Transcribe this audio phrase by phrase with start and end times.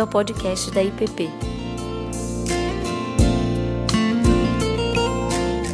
[0.00, 1.28] bem-vindo ao podcast da IPP.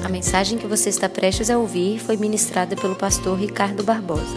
[0.04, 4.37] A mensagem que você está prestes a ouvir foi ministrada pelo pastor Ricardo Barbosa.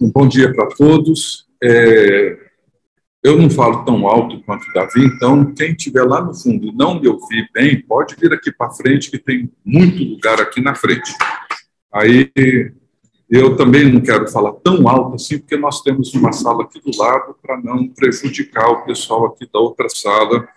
[0.00, 1.46] Um bom dia para todos.
[1.62, 2.38] É,
[3.22, 7.08] eu não falo tão alto quanto Davi, então quem estiver lá no fundo não me
[7.08, 11.12] ouvir bem, pode vir aqui para frente, que tem muito lugar aqui na frente.
[11.92, 12.30] Aí
[13.30, 16.96] eu também não quero falar tão alto assim, porque nós temos uma sala aqui do
[16.96, 20.48] lado para não prejudicar o pessoal aqui da outra sala,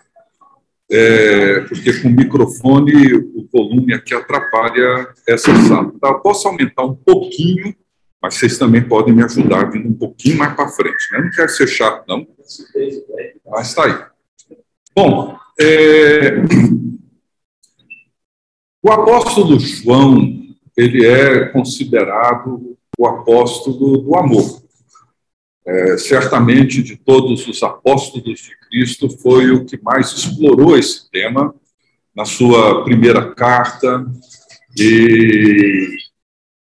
[0.90, 5.92] é, porque com o microfone o volume aqui atrapalha essa sala.
[6.00, 6.08] Tá?
[6.08, 7.74] Eu posso aumentar um pouquinho,
[8.22, 11.12] mas vocês também podem me ajudar vindo um pouquinho mais para frente.
[11.12, 11.24] Né?
[11.24, 12.26] Não quero ser chato, não,
[13.50, 14.02] mas está aí.
[14.96, 16.36] Bom, é,
[18.82, 20.41] o apóstolo João
[20.76, 24.62] ele é considerado o apóstolo do amor.
[25.64, 31.54] É, certamente, de todos os apóstolos de Cristo, foi o que mais explorou esse tema
[32.14, 34.04] na sua primeira carta.
[34.78, 35.88] E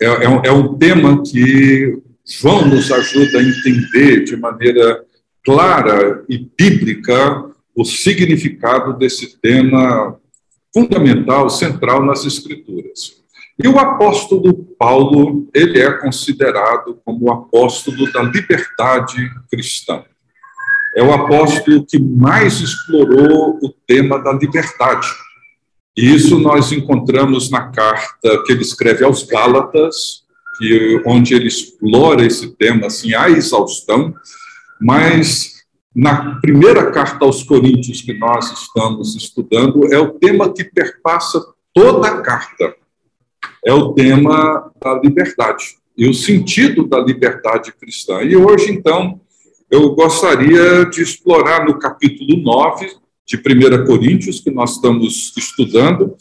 [0.01, 5.05] é, é, um, é um tema que João nos ajuda a entender de maneira
[5.43, 10.19] clara e bíblica o significado desse tema
[10.73, 13.20] fundamental, central nas Escrituras.
[13.63, 20.03] E o apóstolo Paulo, ele é considerado como o apóstolo da liberdade cristã.
[20.95, 25.07] É o apóstolo que mais explorou o tema da liberdade.
[25.95, 30.23] E isso nós encontramos na carta que ele escreve aos Gálatas,
[30.57, 34.13] que, onde ele explora esse tema assim, à exaustão,
[34.79, 35.61] mas
[35.95, 41.41] na primeira carta aos Coríntios que nós estamos estudando, é o tema que perpassa
[41.73, 42.75] toda a carta
[43.65, 48.21] é o tema da liberdade e o sentido da liberdade cristã.
[48.23, 49.19] E hoje, então,
[49.69, 52.87] eu gostaria de explorar no capítulo 9
[53.25, 56.15] de 1 Coríntios, que nós estamos estudando,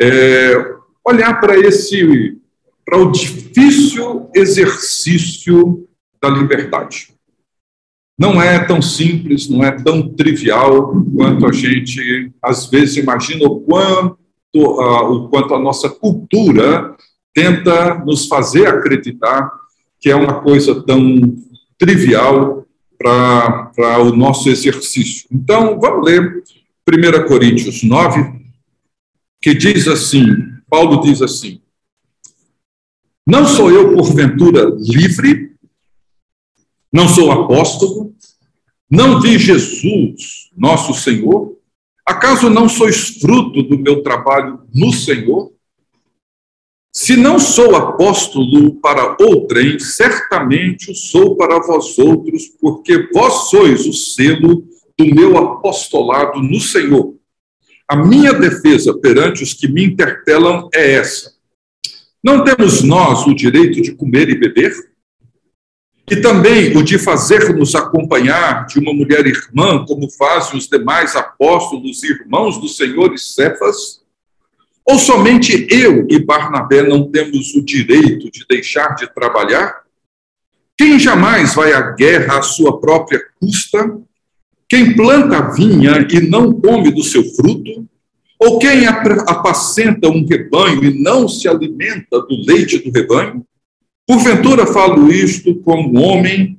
[0.00, 2.38] é, olhar para esse,
[2.84, 5.88] para o difícil exercício
[6.22, 7.14] da liberdade.
[8.18, 13.60] Não é tão simples, não é tão trivial quanto a gente às vezes imagina o
[13.60, 14.18] quanto
[14.64, 16.96] o quanto a nossa cultura
[17.34, 19.50] tenta nos fazer acreditar
[20.00, 21.36] que é uma coisa tão
[21.78, 22.66] trivial
[22.98, 25.28] para o nosso exercício.
[25.30, 26.42] Então, vamos ler
[26.88, 28.40] 1 Coríntios 9,
[29.40, 30.24] que diz assim:
[30.68, 31.60] Paulo diz assim:
[33.26, 35.52] Não sou eu, porventura, livre,
[36.92, 38.14] não sou apóstolo,
[38.88, 41.55] não vi Jesus, nosso Senhor,
[42.06, 45.52] Acaso não sois fruto do meu trabalho no Senhor?
[46.92, 53.86] Se não sou apóstolo para outrem, certamente o sou para vós outros, porque vós sois
[53.86, 54.64] o selo
[54.96, 57.16] do meu apostolado no Senhor.
[57.88, 61.34] A minha defesa perante os que me interpelam é essa:
[62.24, 64.72] não temos nós o direito de comer e beber?
[66.08, 72.02] E também o de fazer-nos acompanhar de uma mulher irmã, como fazem os demais apóstolos
[72.04, 74.00] irmãos do Senhor e Cefas?
[74.84, 79.80] Ou somente eu e Barnabé não temos o direito de deixar de trabalhar?
[80.78, 83.98] Quem jamais vai à guerra à sua própria custa?
[84.68, 87.84] Quem planta a vinha e não come do seu fruto?
[88.38, 93.44] Ou quem apacenta um rebanho e não se alimenta do leite do rebanho?
[94.06, 96.56] Porventura falo isto como homem,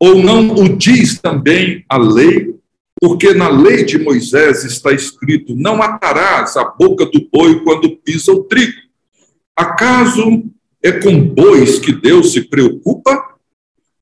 [0.00, 2.54] ou não o diz também a lei?
[2.98, 8.32] Porque na lei de Moisés está escrito: Não matarás a boca do boi quando pisa
[8.32, 8.80] o trigo.
[9.54, 10.44] Acaso
[10.82, 13.36] é com bois que Deus se preocupa?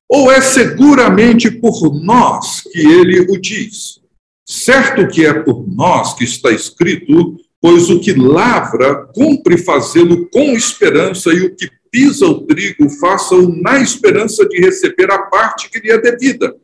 [0.07, 3.99] Ou é seguramente por nós que ele o diz?
[4.47, 10.53] Certo que é por nós que está escrito, pois o que lavra cumpre fazê-lo com
[10.53, 15.79] esperança, e o que pisa o trigo, faça-o na esperança de receber a parte que
[15.79, 16.55] lhe é devida.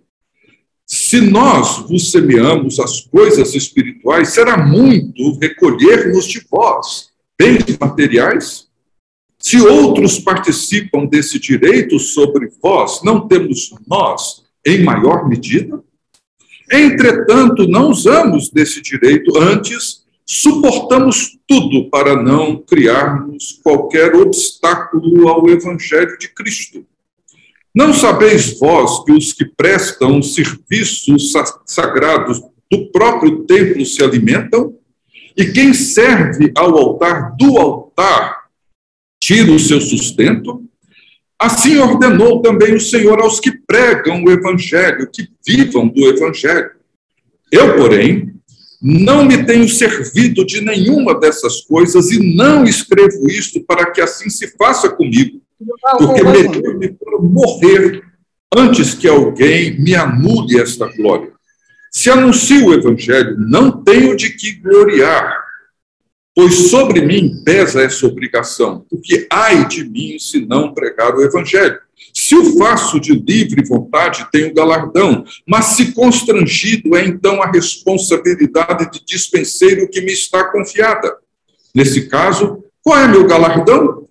[0.86, 8.68] Se nós vos semeamos as coisas espirituais, será muito recolhermos de vós bens materiais.
[9.38, 15.84] Se outros participam desse direito sobre vós, não temos nós em maior medida?
[16.72, 26.18] Entretanto, não usamos desse direito, antes Suportamos tudo para não criarmos qualquer obstáculo ao Evangelho
[26.18, 26.86] de Cristo.
[27.74, 31.32] Não sabeis vós que os que prestam serviços
[31.66, 34.76] sagrados do próprio templo se alimentam?
[35.38, 38.50] E quem serve ao altar do altar
[39.22, 40.68] tira o seu sustento?
[41.40, 46.72] Assim ordenou também o Senhor aos que pregam o Evangelho, que vivam do Evangelho.
[47.52, 48.37] Eu, porém,
[48.82, 54.30] não me tenho servido de nenhuma dessas coisas e não escrevo isto para que assim
[54.30, 55.42] se faça comigo,
[55.98, 58.04] porque melhor-me morrer
[58.56, 61.32] antes que alguém me anule esta glória.
[61.92, 65.44] Se anuncio o Evangelho, não tenho de que gloriar,
[66.36, 71.80] pois sobre mim pesa essa obrigação, porque ai de mim se não pregar o Evangelho.
[72.14, 78.92] Se o faço de livre vontade, tenho galardão, mas se constrangido é então a responsabilidade
[78.92, 81.16] de dispenseiro que me está confiada.
[81.74, 84.08] Nesse caso, qual é meu galardão?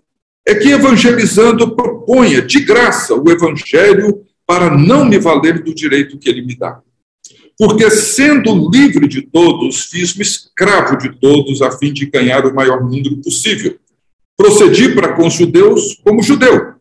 [0.47, 6.29] É que evangelizando proponha de graça o evangelho para não me valer do direito que
[6.29, 6.79] ele me dá.
[7.59, 12.83] Porque, sendo livre de todos, fiz-me escravo de todos, a fim de ganhar o maior
[12.83, 13.77] número possível.
[14.37, 16.76] Procedi para com os judeus como judeu,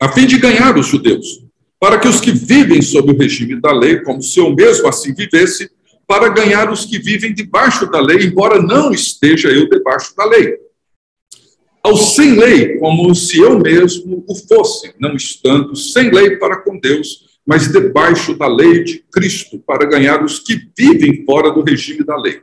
[0.00, 1.44] a fim de ganhar os judeus,
[1.78, 5.14] para que os que vivem sob o regime da lei, como se eu mesmo assim
[5.14, 5.70] vivesse,
[6.06, 10.56] para ganhar os que vivem debaixo da lei, embora não esteja eu debaixo da lei.
[11.82, 16.78] Ao sem lei, como se eu mesmo o fosse, não estando sem lei para com
[16.78, 22.04] Deus, mas debaixo da lei de Cristo, para ganhar os que vivem fora do regime
[22.04, 22.40] da lei.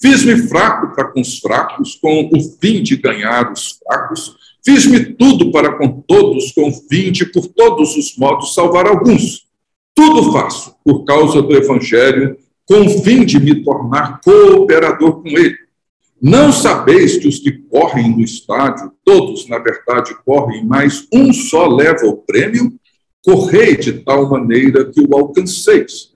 [0.00, 4.36] Fiz-me fraco para com os fracos, com o fim de ganhar os fracos.
[4.64, 9.46] Fiz-me tudo para com todos, com fim de, por todos os modos, salvar alguns.
[9.94, 15.56] Tudo faço por causa do Evangelho, com fim de me tornar cooperador com ele.
[16.20, 21.66] Não sabeis que os que correm no estádio, todos, na verdade, correm, mas um só
[21.66, 22.72] leva o prêmio?
[23.24, 26.12] Correi de tal maneira que o alcanceis.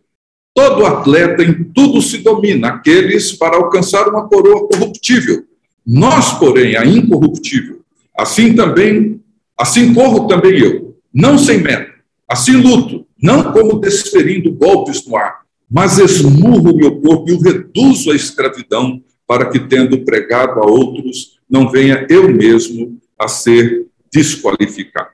[0.54, 5.44] Todo atleta em tudo se domina, aqueles para alcançar uma coroa corruptível.
[5.84, 7.80] Nós, porém, a incorruptível.
[8.16, 9.20] Assim também,
[9.58, 11.92] assim corro também eu, não sem meta.
[12.28, 18.10] Assim luto, não como desferindo golpes no ar, mas esmurro meu corpo e o reduzo
[18.10, 25.10] à escravidão, para que, tendo pregado a outros, não venha eu mesmo a ser desqualificado.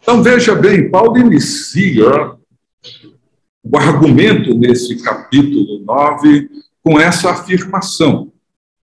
[0.00, 2.36] Então, veja bem, Paulo inicia
[3.62, 6.48] o argumento nesse capítulo 9
[6.82, 8.30] com essa afirmação: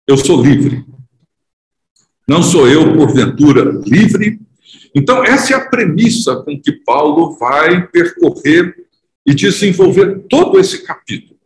[0.07, 0.85] Eu sou livre.
[2.31, 4.39] Não sou eu, porventura, livre?
[4.95, 8.73] Então, essa é a premissa com que Paulo vai percorrer
[9.27, 11.37] e desenvolver todo esse capítulo.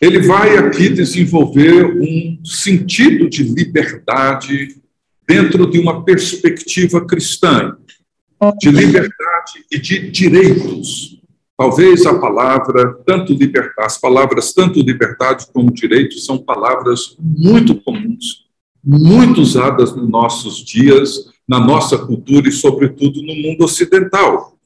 [0.00, 4.80] Ele vai aqui desenvolver um sentido de liberdade
[5.28, 7.76] dentro de uma perspectiva cristã,
[8.58, 11.20] de liberdade e de direitos.
[11.58, 18.48] Talvez a palavra, tanto liberdade, as palavras tanto liberdade como direito são palavras muito comuns,
[18.82, 24.56] muito usadas nos nossos dias, na nossa cultura e, sobretudo, no mundo ocidental.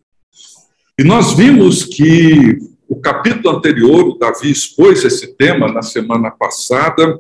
[0.98, 2.58] E nós vimos que
[2.88, 7.18] o capítulo anterior, o Davi expôs esse tema na semana passada,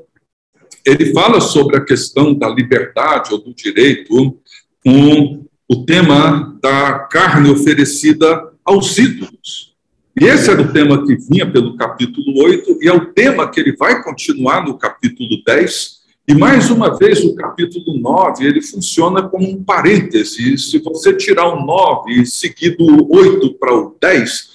[0.84, 4.38] ele fala sobre a questão da liberdade ou do direito
[4.84, 9.74] com o tema da carne oferecida aos ídolos.
[10.20, 13.58] E esse era o tema que vinha pelo capítulo 8, e é o tema que
[13.58, 16.03] ele vai continuar no capítulo 10.
[16.26, 20.56] E mais uma vez, o capítulo 9, ele funciona como um parêntese.
[20.56, 24.54] Se você tirar o 9 e seguir do 8 para o 10,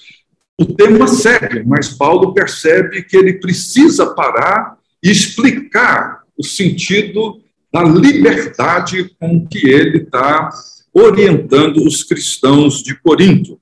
[0.60, 7.40] o tema segue, mas Paulo percebe que ele precisa parar e explicar o sentido
[7.72, 10.50] da liberdade com que ele está
[10.92, 13.60] orientando os cristãos de Corinto.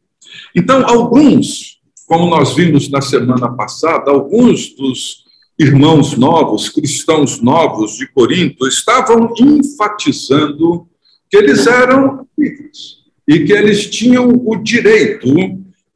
[0.57, 5.28] Então, alguns, como nós vimos na semana passada, alguns dos
[5.59, 10.89] irmãos novos, cristãos novos de Corinto, estavam enfatizando
[11.29, 15.27] que eles eram livres e que eles tinham o direito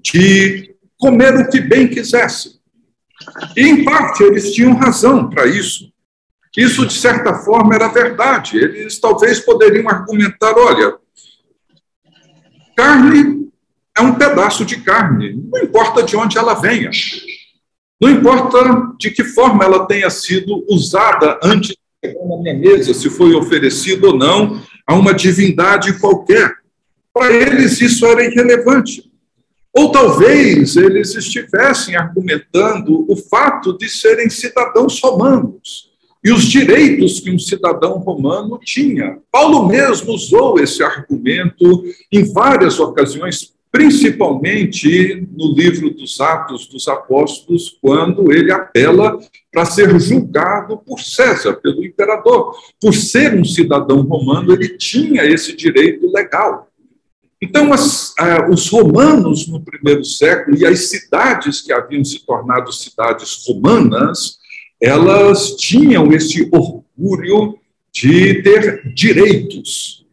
[0.00, 2.52] de comer o que bem quisessem.
[3.56, 5.92] E, em parte, eles tinham razão para isso.
[6.56, 8.58] Isso, de certa forma, era verdade.
[8.58, 10.96] Eles talvez poderiam argumentar: olha,
[12.76, 13.48] carne
[13.96, 16.90] é um pedaço de carne, não importa de onde ela venha,
[18.02, 18.58] não importa
[18.98, 23.32] de que forma ela tenha sido usada antes de chegar na minha mesa, se foi
[23.32, 26.52] oferecido ou não a uma divindade qualquer.
[27.14, 29.08] Para eles isso era irrelevante.
[29.72, 35.92] Ou talvez eles estivessem argumentando o fato de serem cidadãos romanos
[36.24, 39.18] e os direitos que um cidadão romano tinha.
[39.30, 47.78] Paulo mesmo usou esse argumento em várias ocasiões, principalmente no livro dos Atos dos Apóstolos,
[47.80, 49.18] quando ele apela
[49.50, 52.54] para ser julgado por César, pelo imperador.
[52.78, 56.68] Por ser um cidadão romano, ele tinha esse direito legal.
[57.40, 62.70] Então, as, ah, os romanos no primeiro século e as cidades que haviam se tornado
[62.70, 64.36] cidades romanas,
[64.80, 67.58] elas tinham esse orgulho
[67.90, 70.06] de ter direitos,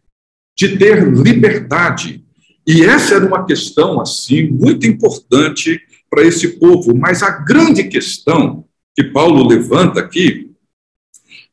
[0.57, 2.23] de ter liberdade.
[2.65, 6.95] E essa era uma questão, assim, muito importante para esse povo.
[6.95, 10.51] Mas a grande questão que Paulo levanta aqui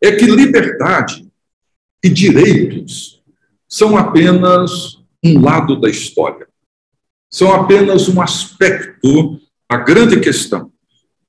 [0.02, 1.26] é que liberdade
[2.02, 3.22] e direitos
[3.68, 6.46] são apenas um lado da história.
[7.32, 10.72] São apenas um aspecto da grande questão.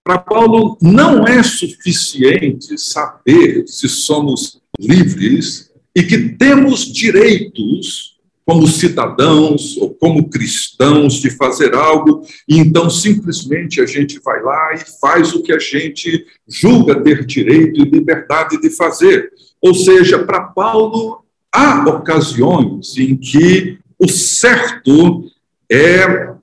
[0.04, 8.17] Para Paulo, não é suficiente saber se somos livres e que temos direitos
[8.48, 14.74] como cidadãos ou como cristãos de fazer algo, e então simplesmente a gente vai lá
[14.74, 19.34] e faz o que a gente julga ter direito e liberdade de fazer.
[19.62, 25.26] Ou seja, para Paulo, há ocasiões em que o certo
[25.70, 26.34] é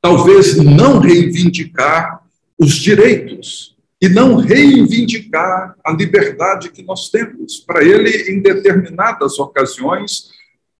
[0.00, 2.22] talvez não reivindicar
[2.56, 7.58] os direitos e não reivindicar a liberdade que nós temos.
[7.66, 10.32] Para ele, em determinadas ocasiões,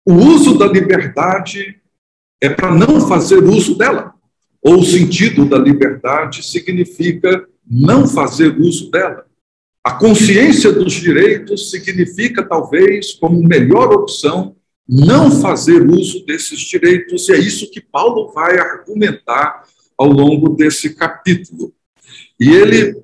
[0.05, 1.81] o uso da liberdade
[2.41, 4.15] é para não fazer uso dela.
[4.63, 9.27] Ou o sentido da liberdade significa não fazer uso dela.
[9.83, 14.57] A consciência dos direitos significa, talvez, como melhor opção,
[14.89, 19.65] não fazer uso desses direitos, e é isso que Paulo vai argumentar
[19.97, 21.73] ao longo desse capítulo.
[22.39, 23.03] E ele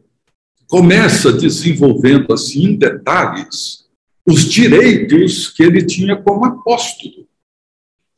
[0.67, 3.87] começa desenvolvendo assim em detalhes
[4.27, 7.27] os direitos que ele tinha como apóstolo.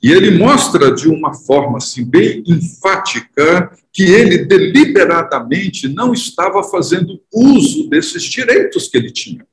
[0.03, 7.23] E ele mostra de uma forma assim, bem enfática que ele deliberadamente não estava fazendo
[7.33, 9.47] uso desses direitos que ele tinha.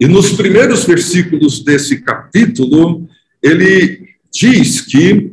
[0.00, 3.08] E nos primeiros versículos desse capítulo,
[3.40, 5.32] ele diz que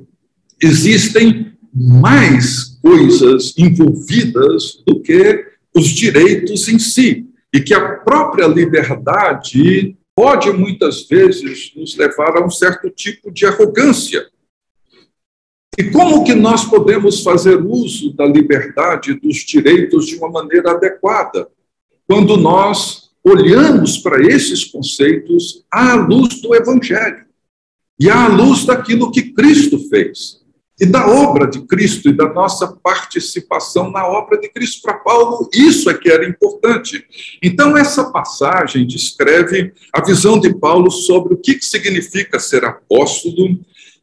[0.62, 5.46] existem mais coisas envolvidas do que
[5.76, 12.46] os direitos em si e que a própria liberdade pode muitas vezes nos levar a
[12.46, 14.28] um certo tipo de arrogância.
[15.78, 21.48] E como que nós podemos fazer uso da liberdade dos direitos de uma maneira adequada?
[22.06, 27.26] Quando nós olhamos para esses conceitos à luz do evangelho
[27.98, 30.45] e à luz daquilo que Cristo fez
[30.80, 34.82] e da obra de Cristo e da nossa participação na obra de Cristo.
[34.82, 37.06] Para Paulo, isso é que era importante.
[37.42, 43.58] Então, essa passagem descreve a visão de Paulo sobre o que significa ser apóstolo,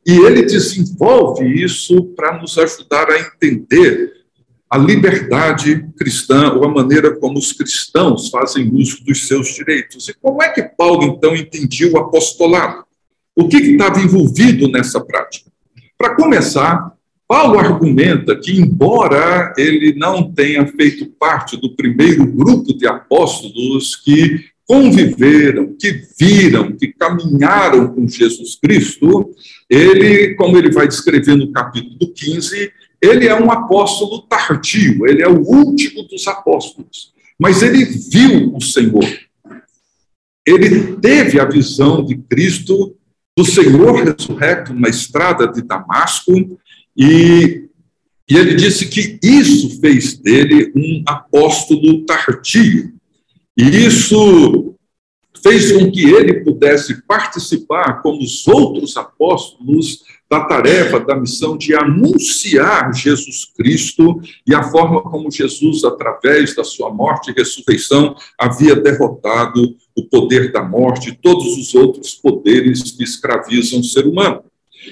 [0.05, 4.23] e ele desenvolve isso para nos ajudar a entender
[4.69, 10.09] a liberdade cristã, ou a maneira como os cristãos fazem uso dos seus direitos.
[10.09, 12.83] E como é que Paulo, então, entendia o apostolado?
[13.37, 15.52] O que estava envolvido nessa prática?
[16.03, 16.95] Para começar,
[17.29, 24.47] Paulo argumenta que, embora ele não tenha feito parte do primeiro grupo de apóstolos que
[24.67, 29.31] conviveram, que viram, que caminharam com Jesus Cristo,
[29.71, 35.29] ele, como ele vai descrever no capítulo 15, ele é um apóstolo tardio, ele é
[35.29, 37.13] o último dos apóstolos.
[37.39, 39.07] Mas ele viu o Senhor.
[40.45, 42.97] Ele teve a visão de Cristo
[43.37, 46.33] do Senhor ressurrecto na estrada de Damasco,
[46.97, 47.69] e,
[48.29, 52.93] e ele disse que isso fez dele um apóstolo tardio.
[53.57, 54.75] E isso
[55.43, 61.75] fez com que ele pudesse participar, como os outros apóstolos, da tarefa, da missão de
[61.75, 68.75] anunciar Jesus Cristo e a forma como Jesus, através da sua morte e ressurreição, havia
[68.75, 74.45] derrotado o poder da morte todos os outros poderes que escravizam o ser humano.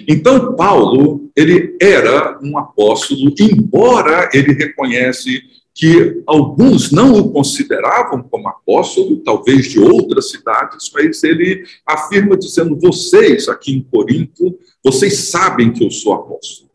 [0.06, 5.42] Então, Paulo, ele era um apóstolo, embora ele reconhece
[5.74, 12.78] que alguns não o consideravam como apóstolo, talvez de outras cidades, mas ele afirma dizendo:
[12.78, 16.70] vocês aqui em Corinto, vocês sabem que eu sou apóstolo.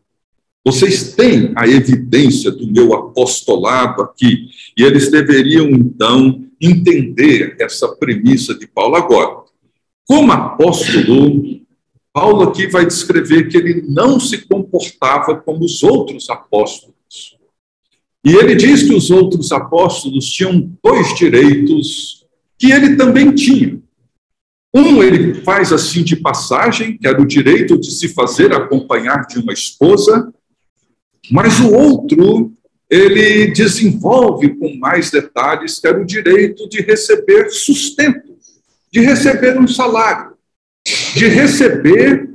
[0.64, 8.54] Vocês têm a evidência do meu apostolado aqui, e eles deveriam então entender essa premissa
[8.54, 9.44] de Paulo agora.
[10.06, 11.60] Como apóstolo,
[12.12, 16.94] Paulo aqui vai descrever que ele não se comportava como os outros apóstolos.
[18.24, 22.24] E ele diz que os outros apóstolos tinham dois direitos
[22.58, 23.80] que ele também tinha.
[24.74, 29.38] Um ele faz assim de passagem, que era o direito de se fazer acompanhar de
[29.38, 30.32] uma esposa,
[31.30, 32.52] mas o outro
[32.88, 38.36] ele desenvolve com mais detalhes que era o direito de receber sustento,
[38.92, 40.36] de receber um salário,
[41.14, 42.30] de receber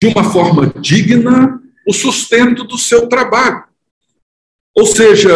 [0.00, 3.64] de uma forma digna o sustento do seu trabalho.
[4.76, 5.30] Ou seja,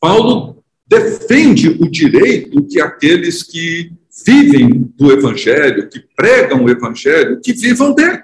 [0.00, 3.92] Paulo defende o direito que aqueles que
[4.24, 8.23] vivem do evangelho, que pregam o evangelho, que vivam dele.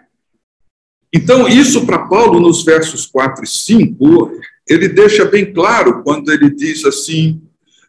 [1.13, 4.33] Então, isso para Paulo, nos versos 4 e 5,
[4.69, 7.43] ele deixa bem claro quando ele diz assim: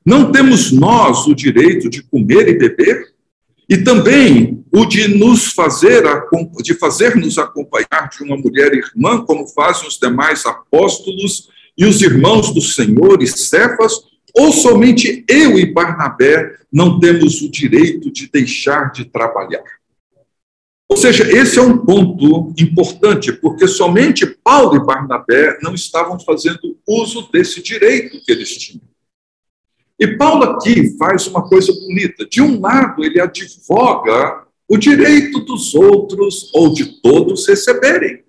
[0.03, 3.11] Não temos nós o direito de comer e beber?
[3.69, 6.03] E também o de nos fazer,
[6.61, 12.53] de fazer-nos acompanhar de uma mulher irmã, como fazem os demais apóstolos e os irmãos
[12.53, 13.93] do Senhor e Cefas,
[14.35, 19.63] ou somente eu e Barnabé não temos o direito de deixar de trabalhar?
[20.91, 26.77] Ou seja, esse é um ponto importante, porque somente Paulo e Barnabé não estavam fazendo
[26.85, 28.83] uso desse direito que eles tinham.
[29.97, 32.25] E Paulo aqui faz uma coisa bonita.
[32.25, 38.25] De um lado, ele advoga o direito dos outros ou de todos receberem.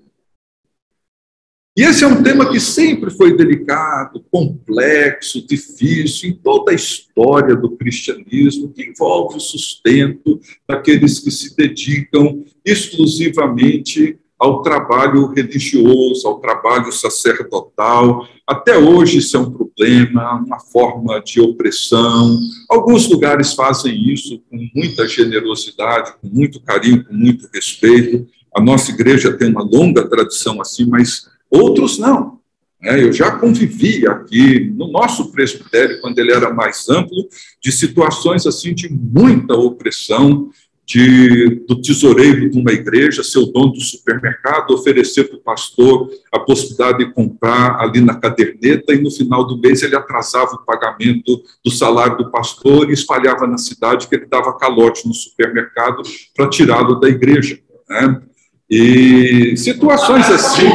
[1.74, 7.56] E esse é um tema que sempre foi delicado, complexo, difícil em toda a história
[7.56, 10.38] do cristianismo, que envolve o sustento
[10.68, 18.28] daqueles que se dedicam exclusivamente ao trabalho religioso, ao trabalho sacerdotal.
[18.46, 22.38] Até hoje isso é um problema, uma forma de opressão.
[22.68, 28.26] Alguns lugares fazem isso com muita generosidade, com muito carinho, com muito respeito.
[28.54, 32.40] A nossa igreja tem uma longa tradição assim, mas outros não.
[32.82, 37.28] É, eu já convivi aqui no nosso presbitério, quando ele era mais amplo,
[37.62, 40.50] de situações assim de muita opressão,
[40.84, 46.10] de, do tesoureiro de uma igreja, ser o dono do supermercado, oferecer para o pastor
[46.32, 50.64] a possibilidade de comprar ali na caderneta, e no final do mês ele atrasava o
[50.64, 56.02] pagamento do salário do pastor e espalhava na cidade que ele dava calote no supermercado
[56.34, 57.60] para tirá-lo da igreja.
[57.88, 58.22] Né?
[58.70, 60.66] E situações assim.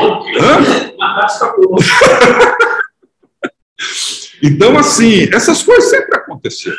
[4.43, 6.77] então, assim, essas coisas sempre aconteceram.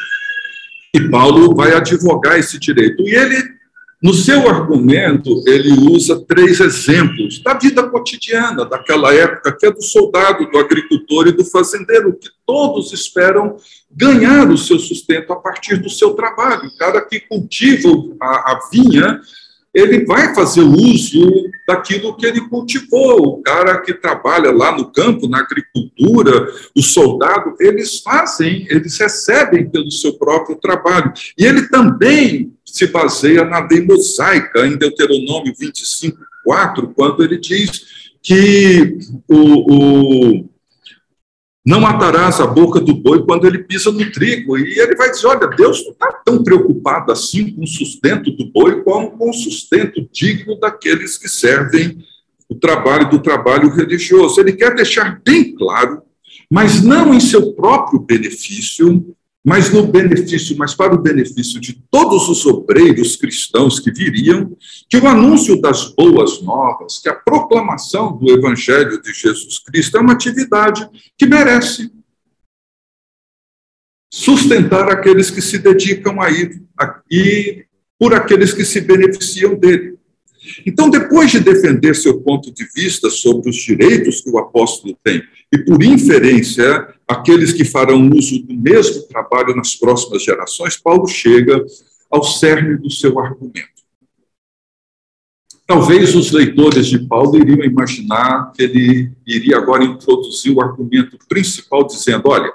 [0.95, 3.03] E Paulo vai advogar esse direito.
[3.03, 3.43] E ele,
[4.03, 9.83] no seu argumento, ele usa três exemplos da vida cotidiana daquela época, que é do
[9.83, 13.57] soldado, do agricultor e do fazendeiro, que todos esperam
[13.91, 16.69] ganhar o seu sustento a partir do seu trabalho.
[16.69, 17.89] O cara que cultiva
[18.21, 19.21] a, a vinha
[19.79, 23.39] ele vai fazer uso daquilo que ele cultivou.
[23.39, 29.69] O cara que trabalha lá no campo, na agricultura, o soldado, eles fazem, eles recebem
[29.71, 31.13] pelo seu próprio trabalho.
[31.39, 38.11] E ele também se baseia na lei mosaica, em Deuteronômio 25, 4, quando ele diz
[38.21, 40.49] que o, o
[41.69, 44.57] não matarás a boca do boi quando ele pisa no trigo.
[44.57, 48.51] E ele vai dizer: olha, Deus não está tão preocupado assim com o sustento do
[48.51, 51.99] boi como com o sustento digno daqueles que servem
[52.49, 54.41] o trabalho do trabalho religioso.
[54.41, 56.01] Ele quer deixar bem claro,
[56.51, 62.29] mas não em seu próprio benefício, mas no benefício, mas para o benefício de todos
[62.29, 64.57] os obreiros cristãos que viriam,
[64.89, 70.01] que o anúncio das boas novas, que a proclamação do evangelho de Jesus Cristo é
[70.01, 71.91] uma atividade que merece
[74.13, 76.63] sustentar aqueles que se dedicam a ir
[77.11, 77.65] e
[77.99, 79.98] por aqueles que se beneficiam dele.
[80.67, 85.23] Então, depois de defender seu ponto de vista sobre os direitos que o apóstolo tem,
[85.53, 91.65] e por inferência, aqueles que farão uso do mesmo trabalho nas próximas gerações, Paulo chega
[92.11, 93.79] ao cerne do seu argumento.
[95.67, 101.87] Talvez os leitores de Paulo iriam imaginar que ele iria agora introduzir o argumento principal,
[101.87, 102.51] dizendo: olha,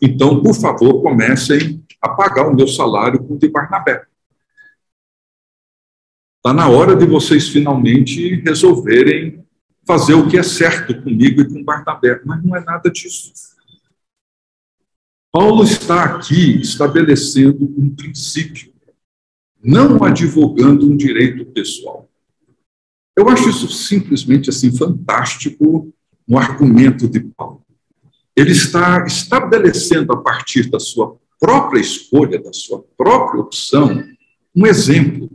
[0.00, 4.02] então, por favor, comecem a pagar o meu salário com o de Barnabé.
[6.46, 9.42] Está na hora de vocês finalmente resolverem
[9.86, 13.32] fazer o que é certo comigo e com Barnabé, mas não é nada disso.
[15.32, 18.74] Paulo está aqui estabelecendo um princípio,
[19.64, 22.10] não advogando um direito pessoal.
[23.16, 25.94] Eu acho isso simplesmente assim fantástico
[26.28, 27.64] no argumento de Paulo.
[28.36, 34.06] Ele está estabelecendo a partir da sua própria escolha, da sua própria opção,
[34.54, 35.33] um exemplo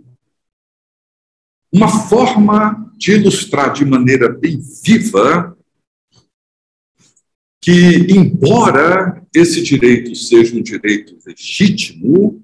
[1.71, 5.57] uma forma de ilustrar de maneira bem viva
[7.61, 12.43] que, embora esse direito seja um direito legítimo,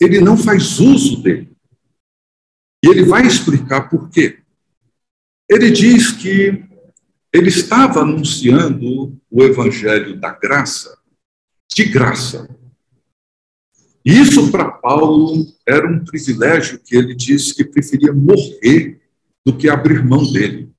[0.00, 1.50] ele não faz uso dele.
[2.82, 4.38] E ele vai explicar por quê.
[5.48, 6.64] Ele diz que
[7.32, 10.98] ele estava anunciando o evangelho da graça,
[11.72, 12.48] de graça.
[14.04, 19.00] E isso para Paulo era um privilégio que ele disse que preferia morrer
[19.44, 20.70] do que abrir mão dele.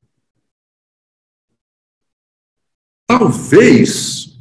[3.07, 4.37] Talvez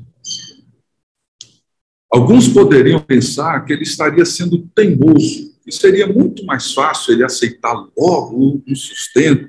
[2.11, 7.75] alguns poderiam pensar que ele estaria sendo teimoso, que seria muito mais fácil ele aceitar
[7.97, 9.49] logo um sustento,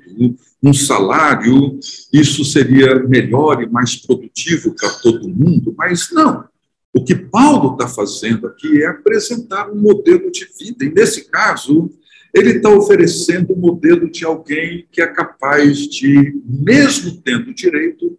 [0.62, 1.80] um salário,
[2.12, 6.51] isso seria melhor e mais produtivo para todo mundo, mas não.
[6.94, 11.90] O que Paulo está fazendo aqui é apresentar um modelo de vida, e nesse caso,
[12.34, 18.18] ele está oferecendo o um modelo de alguém que é capaz de, mesmo tendo direito,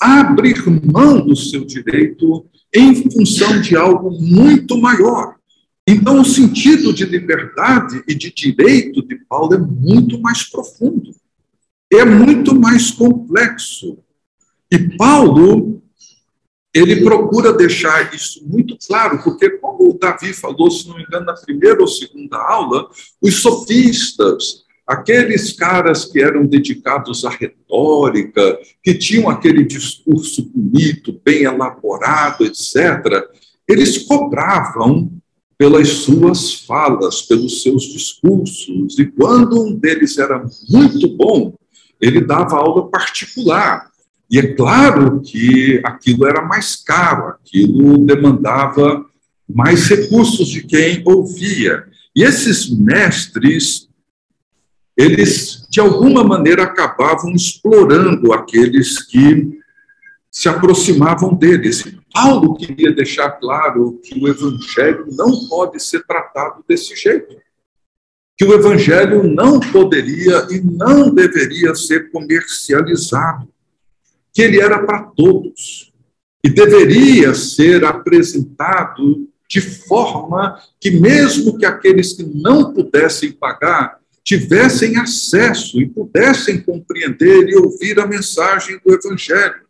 [0.00, 5.36] abrir mão do seu direito em função de algo muito maior.
[5.86, 11.10] Então, o sentido de liberdade e de direito de Paulo é muito mais profundo,
[11.90, 13.98] é muito mais complexo.
[14.70, 15.82] E Paulo,
[16.78, 21.26] ele procura deixar isso muito claro, porque, como o Davi falou, se não me engano,
[21.26, 22.88] na primeira ou segunda aula,
[23.20, 31.42] os sofistas, aqueles caras que eram dedicados à retórica, que tinham aquele discurso bonito, bem
[31.42, 33.24] elaborado, etc.,
[33.68, 35.12] eles cobravam
[35.58, 41.54] pelas suas falas, pelos seus discursos, e quando um deles era muito bom,
[42.00, 43.90] ele dava aula particular.
[44.30, 49.04] E é claro que aquilo era mais caro, aquilo demandava
[49.48, 51.86] mais recursos de quem ouvia.
[52.14, 53.88] E esses mestres
[54.98, 59.60] eles, de alguma maneira, acabavam explorando aqueles que
[60.28, 61.84] se aproximavam deles.
[62.12, 67.36] Paulo queria deixar claro que o evangelho não pode ser tratado desse jeito.
[68.36, 73.48] Que o evangelho não poderia e não deveria ser comercializado.
[74.38, 75.92] Que ele era para todos.
[76.44, 84.96] E deveria ser apresentado de forma que, mesmo que aqueles que não pudessem pagar, tivessem
[84.96, 89.66] acesso e pudessem compreender e ouvir a mensagem do Evangelho.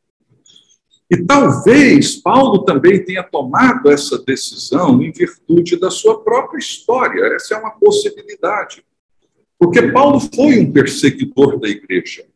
[1.11, 7.54] E talvez Paulo também tenha tomado essa decisão em virtude da sua própria história, essa
[7.54, 8.85] é uma possibilidade.
[9.59, 12.26] Porque Paulo foi um perseguidor da igreja.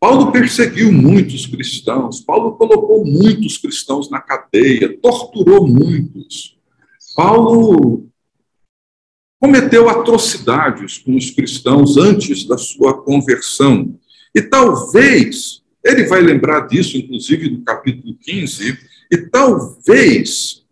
[0.00, 6.56] Paulo perseguiu muitos cristãos, Paulo colocou muitos cristãos na cadeia, torturou muitos.
[7.16, 8.08] Paulo
[9.40, 13.98] cometeu atrocidades com os cristãos antes da sua conversão.
[14.32, 18.78] E talvez, ele vai lembrar disso, inclusive, no capítulo 15,
[19.10, 20.64] e talvez,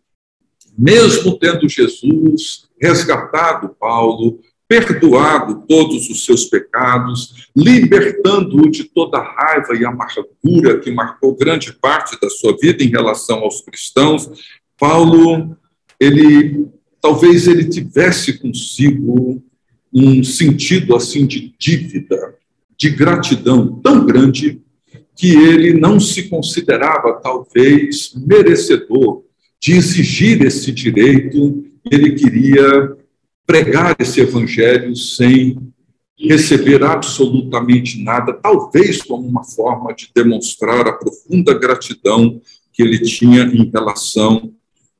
[0.78, 9.74] mesmo tendo Jesus resgatado Paulo, perdoado todos os seus pecados, libertando-o de toda a raiva
[9.76, 14.28] e amargura que marcou grande parte da sua vida em relação aos cristãos,
[14.78, 15.56] Paulo,
[16.00, 16.66] ele
[17.00, 19.42] talvez ele tivesse consigo
[19.94, 22.34] um sentido assim de dívida,
[22.76, 24.60] de gratidão tão grande
[25.14, 29.22] que ele não se considerava talvez merecedor
[29.60, 32.96] de exigir esse direito, ele queria
[33.46, 35.72] pregar esse evangelho sem
[36.18, 42.40] receber absolutamente nada, talvez como uma forma de demonstrar a profunda gratidão
[42.72, 44.52] que ele tinha em relação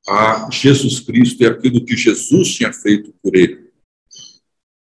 [0.09, 3.67] a Jesus Cristo e aquilo que Jesus tinha feito por ele.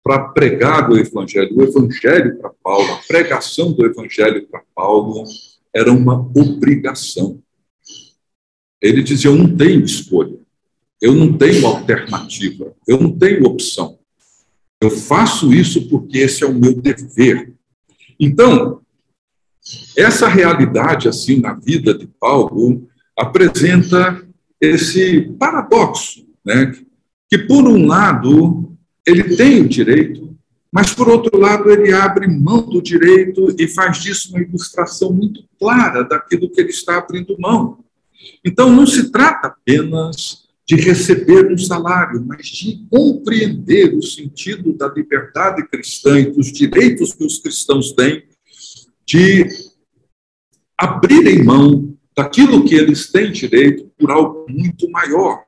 [0.03, 5.23] Para pregar o Evangelho, o Evangelho para Paulo, a pregação do Evangelho para Paulo
[5.73, 7.41] era uma obrigação.
[8.81, 10.39] Ele dizia: Eu não tenho escolha,
[11.01, 13.97] eu não tenho alternativa, eu não tenho opção.
[14.81, 17.53] Eu faço isso porque esse é o meu dever.
[18.19, 18.81] Então,
[19.95, 24.25] essa realidade, assim, na vida de Paulo, apresenta
[24.59, 26.73] esse paradoxo, né?
[27.29, 30.37] que, por um lado, ele tem o direito,
[30.71, 35.43] mas, por outro lado, ele abre mão do direito e faz disso uma ilustração muito
[35.59, 37.83] clara daquilo que ele está abrindo mão.
[38.43, 44.87] Então, não se trata apenas de receber um salário, mas de compreender o sentido da
[44.87, 48.23] liberdade cristã e dos direitos que os cristãos têm,
[49.03, 49.47] de
[50.77, 55.43] abrirem mão daquilo que eles têm direito por algo muito maior.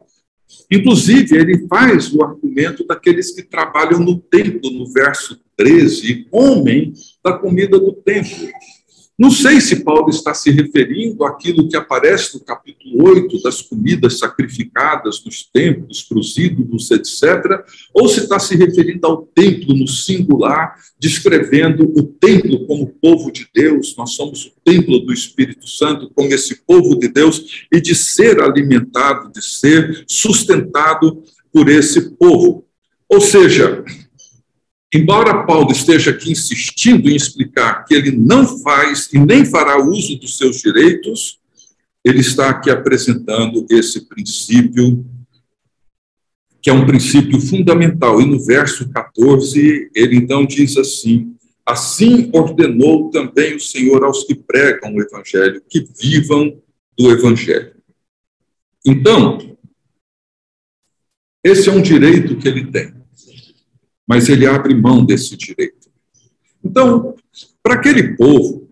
[0.72, 7.38] Inclusive, ele faz o argumento daqueles que trabalham no templo, no verso 13, comem da
[7.38, 8.50] comida do templo.
[9.22, 14.18] Não sei se Paulo está se referindo àquilo que aparece no capítulo 8 das comidas
[14.18, 19.88] sacrificadas nos templos para os ídolos, etc., ou se está se referindo ao templo no
[19.88, 26.10] singular, descrevendo o templo como povo de Deus, nós somos o templo do Espírito Santo,
[26.16, 31.22] como esse povo de Deus, e de ser alimentado, de ser sustentado
[31.54, 32.66] por esse povo.
[33.08, 33.86] Ou seja,
[34.94, 40.18] Embora Paulo esteja aqui insistindo em explicar que ele não faz e nem fará uso
[40.20, 41.40] dos seus direitos,
[42.04, 45.06] ele está aqui apresentando esse princípio,
[46.62, 48.20] que é um princípio fundamental.
[48.20, 54.36] E no verso 14, ele então diz assim: Assim ordenou também o Senhor aos que
[54.36, 56.62] pregam o Evangelho, que vivam
[56.98, 57.76] do Evangelho.
[58.86, 59.58] Então,
[61.42, 63.01] esse é um direito que ele tem
[64.08, 65.90] mas ele abre mão desse direito.
[66.64, 67.16] Então,
[67.64, 68.70] para aquele povo,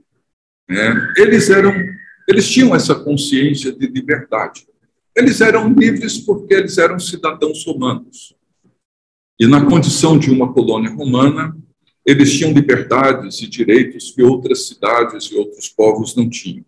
[0.67, 1.73] né, eles eram,
[2.27, 4.67] eles tinham essa consciência de liberdade.
[5.15, 8.35] Eles eram livres porque eles eram cidadãos romanos.
[9.39, 11.55] E na condição de uma colônia romana,
[12.05, 16.65] eles tinham liberdades e direitos que outras cidades e outros povos não tinham.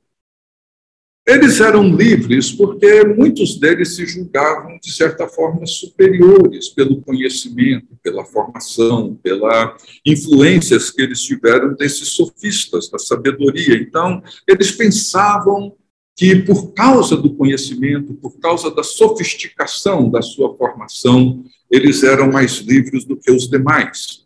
[1.28, 8.26] Eles eram livres porque muitos deles se julgavam, de certa forma, superiores pelo conhecimento, pela
[8.26, 13.76] formação, pelas influências que eles tiveram desses sofistas da sabedoria.
[13.76, 15.76] Então, eles pensavam
[16.18, 22.58] que, por causa do conhecimento, por causa da sofisticação da sua formação, eles eram mais
[22.58, 24.26] livres do que os demais.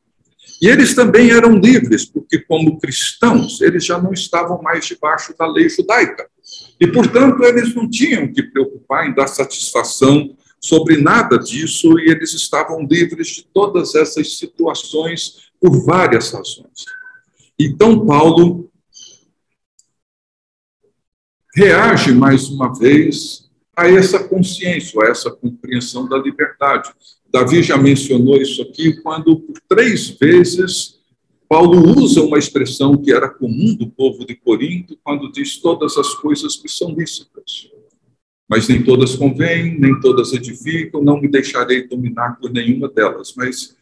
[0.61, 5.45] E eles também eram livres, porque, como cristãos, eles já não estavam mais debaixo da
[5.45, 6.25] lei judaica.
[6.79, 12.33] E, portanto, eles não tinham que preocupar em dar satisfação sobre nada disso e eles
[12.33, 16.85] estavam livres de todas essas situações por várias razões.
[17.57, 18.69] Então, Paulo
[21.55, 26.91] reage mais uma vez a essa consciência, a essa compreensão da liberdade.
[27.29, 30.94] Davi já mencionou isso aqui quando, por três vezes,
[31.47, 36.13] Paulo usa uma expressão que era comum do povo de Corinto quando diz todas as
[36.15, 37.69] coisas que são lícitas.
[38.49, 43.33] Mas nem todas convêm, nem todas edificam, não me deixarei dominar por nenhuma delas.
[43.35, 43.75] Mas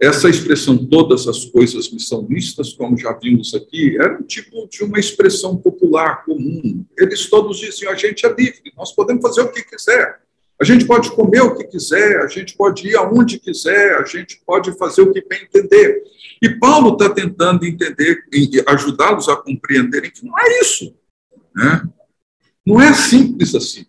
[0.00, 4.66] essa expressão, todas as coisas me são lícitas, como já vimos aqui, era um tipo
[4.66, 6.84] de uma expressão popular comum.
[6.98, 10.20] Eles todos diziam: a gente é livre, nós podemos fazer o que quiser.
[10.60, 14.42] A gente pode comer o que quiser, a gente pode ir aonde quiser, a gente
[14.44, 16.02] pode fazer o que bem entender.
[16.42, 18.22] E Paulo está tentando entender
[18.66, 20.94] ajudá-los a compreenderem que não é isso.
[21.56, 21.82] Né?
[22.66, 23.86] Não é simples assim.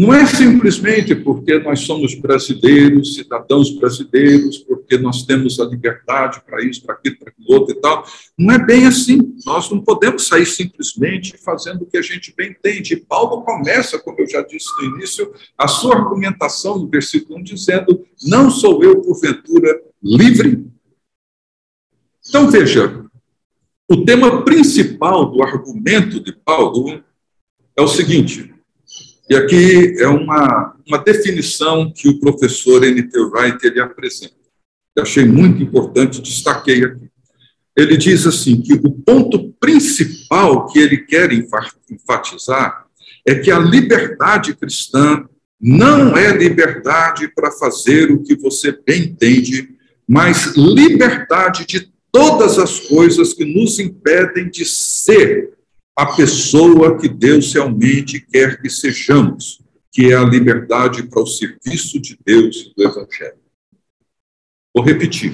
[0.00, 6.64] Não é simplesmente porque nós somos brasileiros, cidadãos brasileiros, porque nós temos a liberdade para
[6.64, 8.02] isso, para aquilo, para aquilo outro e tal.
[8.38, 9.36] Não é bem assim.
[9.44, 12.94] Nós não podemos sair simplesmente fazendo o que a gente bem entende.
[12.94, 17.42] E Paulo começa, como eu já disse no início, a sua argumentação no versículo 1,
[17.42, 20.64] dizendo: Não sou eu, porventura, livre?
[22.26, 23.04] Então, veja,
[23.86, 27.04] o tema principal do argumento de Paulo
[27.76, 28.49] é o seguinte,
[29.30, 33.16] e aqui é uma, uma definição que o professor N.T.
[33.16, 34.34] Wright ele apresenta.
[34.96, 37.08] Eu achei muito importante, destaquei aqui.
[37.76, 42.86] Ele diz assim que o ponto principal que ele quer enfatizar
[43.24, 45.24] é que a liberdade cristã
[45.60, 49.76] não é liberdade para fazer o que você bem entende,
[50.08, 55.52] mas liberdade de todas as coisas que nos impedem de ser
[55.96, 59.60] a pessoa que Deus realmente quer que sejamos,
[59.92, 63.38] que é a liberdade para o serviço de Deus e do Evangelho.
[64.74, 65.32] Vou repetir.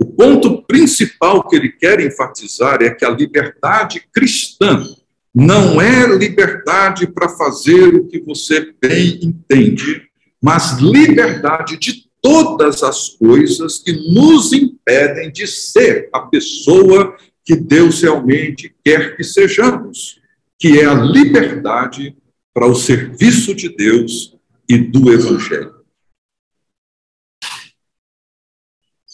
[0.00, 4.86] O ponto principal que ele quer enfatizar é que a liberdade cristã
[5.34, 10.02] não é liberdade para fazer o que você bem entende,
[10.40, 17.16] mas liberdade de todas as coisas que nos impedem de ser a pessoa
[17.48, 20.20] que Deus realmente quer que sejamos,
[20.58, 22.14] que é a liberdade
[22.52, 24.36] para o serviço de Deus
[24.68, 25.82] e do Evangelho.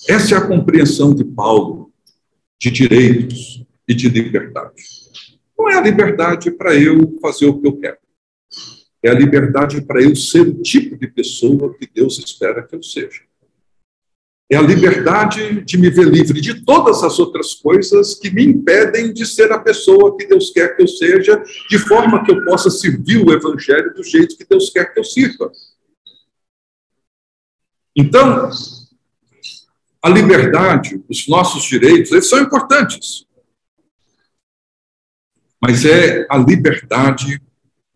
[0.08, 1.92] Essa é a compreensão de Paulo
[2.60, 4.82] de direitos e de liberdade.
[5.56, 7.98] Não é a liberdade para eu fazer o que eu quero.
[9.00, 12.82] É a liberdade para eu ser o tipo de pessoa que Deus espera que eu
[12.82, 13.22] seja.
[14.54, 19.12] É a liberdade de me ver livre de todas as outras coisas que me impedem
[19.12, 22.70] de ser a pessoa que Deus quer que eu seja, de forma que eu possa
[22.70, 25.50] servir o Evangelho do jeito que Deus quer que eu sirva.
[27.96, 28.48] Então,
[30.00, 33.26] a liberdade, os nossos direitos, eles são importantes.
[35.60, 37.42] mas é a liberdade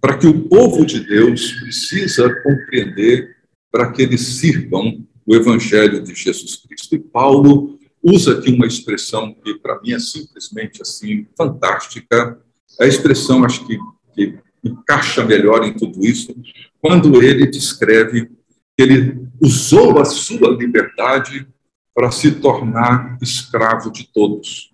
[0.00, 3.36] para que o povo de Deus precisa compreender
[3.70, 6.94] para que eles sirvam o Evangelho de Jesus Cristo.
[6.94, 12.40] E Paulo usa aqui uma expressão que para mim é simplesmente assim fantástica,
[12.80, 13.78] a expressão acho que,
[14.14, 16.34] que encaixa melhor em tudo isso,
[16.80, 21.46] quando ele descreve que ele usou a sua liberdade
[21.94, 24.72] para se tornar escravo de todos.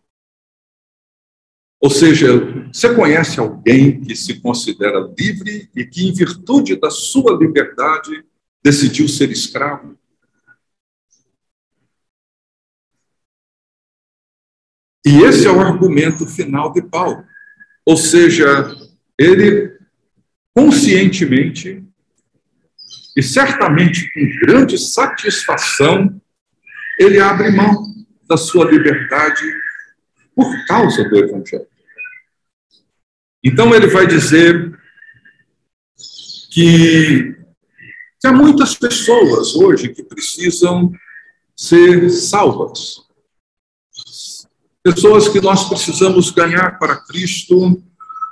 [1.81, 2.29] Ou seja,
[2.73, 8.25] você conhece alguém que se considera livre e que, em virtude da sua liberdade,
[8.63, 9.97] decidiu ser escravo?
[15.05, 17.25] E esse é o argumento final de Paulo.
[17.85, 18.75] Ou seja,
[19.19, 19.77] ele
[20.55, 21.85] conscientemente
[23.17, 26.21] e certamente com grande satisfação,
[26.99, 27.85] ele abre mão
[28.29, 29.43] da sua liberdade
[30.35, 31.67] por causa do Evangelho.
[33.43, 34.77] Então, ele vai dizer
[36.51, 37.37] que,
[38.21, 40.91] que há muitas pessoas hoje que precisam
[41.55, 43.04] ser salvas.
[44.85, 47.83] Pessoas que nós precisamos ganhar para Cristo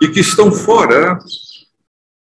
[0.03, 1.19] e que estão fora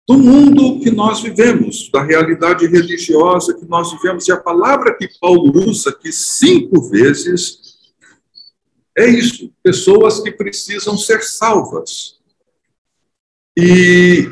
[0.08, 4.28] do mundo que nós vivemos, da realidade religiosa que nós vivemos.
[4.28, 7.60] E a palavra que Paulo usa aqui cinco vezes
[8.96, 12.20] é isso: pessoas que precisam ser salvas.
[13.58, 14.30] E,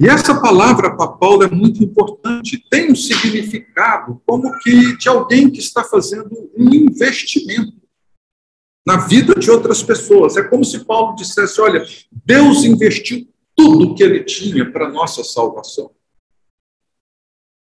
[0.00, 5.50] e essa palavra para Paulo é muito importante, tem um significado como que de alguém
[5.50, 7.87] que está fazendo um investimento
[8.86, 10.36] na vida de outras pessoas.
[10.36, 11.84] É como se Paulo dissesse: olha,
[12.24, 15.90] Deus investiu tudo que ele tinha para nossa salvação.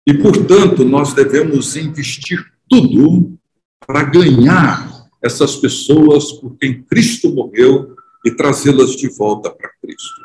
[0.06, 3.38] E, portanto, nós devemos investir tudo
[3.86, 10.22] para ganhar essas pessoas por quem Cristo morreu e trazê-las de volta para Cristo.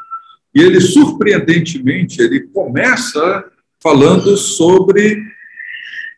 [0.53, 5.21] E ele, surpreendentemente, ele começa falando sobre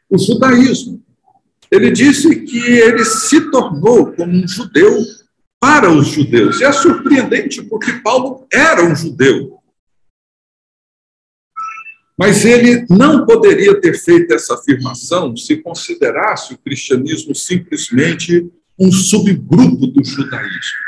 [0.10, 1.05] o judaísmo.
[1.76, 4.98] Ele disse que ele se tornou como um judeu
[5.60, 6.62] para os judeus.
[6.62, 9.60] E é surpreendente porque Paulo era um judeu.
[12.18, 19.88] Mas ele não poderia ter feito essa afirmação se considerasse o cristianismo simplesmente um subgrupo
[19.88, 20.86] do judaísmo.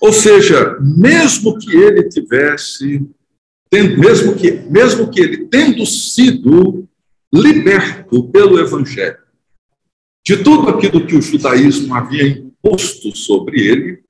[0.00, 3.06] Ou seja, mesmo que ele tivesse,
[3.70, 6.88] mesmo que, mesmo que ele tendo sido
[7.32, 9.28] liberto pelo evangelho
[10.28, 14.04] de tudo aquilo que o judaísmo havia imposto sobre ele,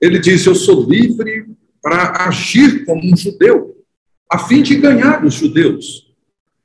[0.00, 1.46] ele diz: Eu sou livre
[1.80, 3.84] para agir como um judeu,
[4.28, 6.12] a fim de ganhar os judeus.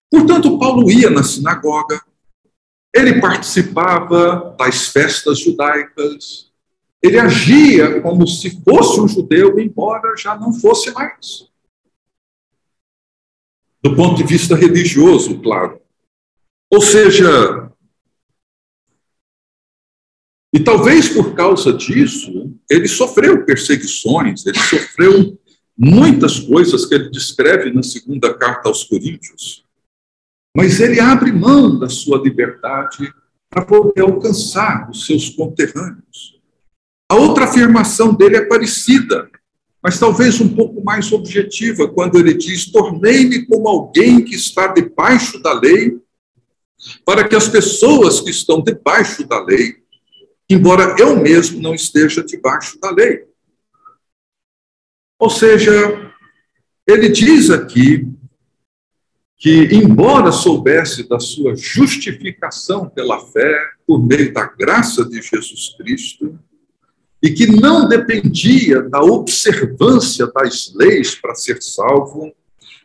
[0.10, 2.02] Portanto, Paulo ia na sinagoga,
[2.94, 6.52] ele participava das festas judaicas,
[7.00, 11.51] ele agia como se fosse um judeu, embora já não fosse mais.
[13.84, 15.82] Do ponto de vista religioso, claro.
[16.72, 17.72] Ou seja,
[20.54, 25.40] e talvez por causa disso, ele sofreu perseguições, ele sofreu
[25.78, 29.66] muitas coisas que ele descreve na segunda carta aos Coríntios.
[30.56, 33.14] Mas ele abre mão da sua liberdade
[33.50, 36.40] para poder alcançar os seus conterrâneos.
[37.10, 39.30] A outra afirmação dele é parecida,
[39.82, 45.42] mas talvez um pouco mais objetiva, quando ele diz: Tornei-me como alguém que está debaixo
[45.42, 46.00] da lei,
[47.06, 49.82] para que as pessoas que estão debaixo da lei
[50.54, 53.26] embora eu mesmo não esteja debaixo da lei.
[55.18, 55.72] Ou seja,
[56.86, 58.08] ele diz aqui
[59.38, 66.38] que, embora soubesse da sua justificação pela fé, por meio da graça de Jesus Cristo,
[67.22, 72.32] e que não dependia da observância das leis para ser salvo,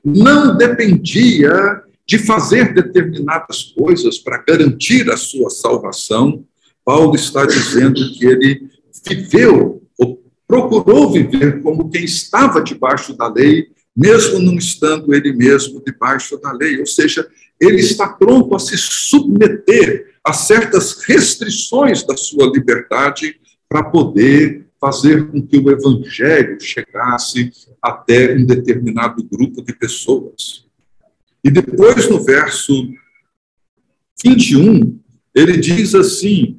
[0.05, 6.45] não dependia de fazer determinadas coisas para garantir a sua salvação,
[6.85, 8.69] Paulo está dizendo que ele
[9.09, 15.83] viveu, ou procurou viver como quem estava debaixo da lei, mesmo não estando ele mesmo
[15.85, 16.79] debaixo da lei.
[16.79, 17.27] Ou seja,
[17.61, 23.41] ele está pronto a se submeter a certas restrições da sua liberdade
[23.77, 27.51] para poder fazer com que o evangelho chegasse
[27.83, 30.65] até um determinado grupo de pessoas.
[31.45, 32.89] E depois, no verso
[34.25, 34.99] 21,
[35.35, 36.59] ele diz assim: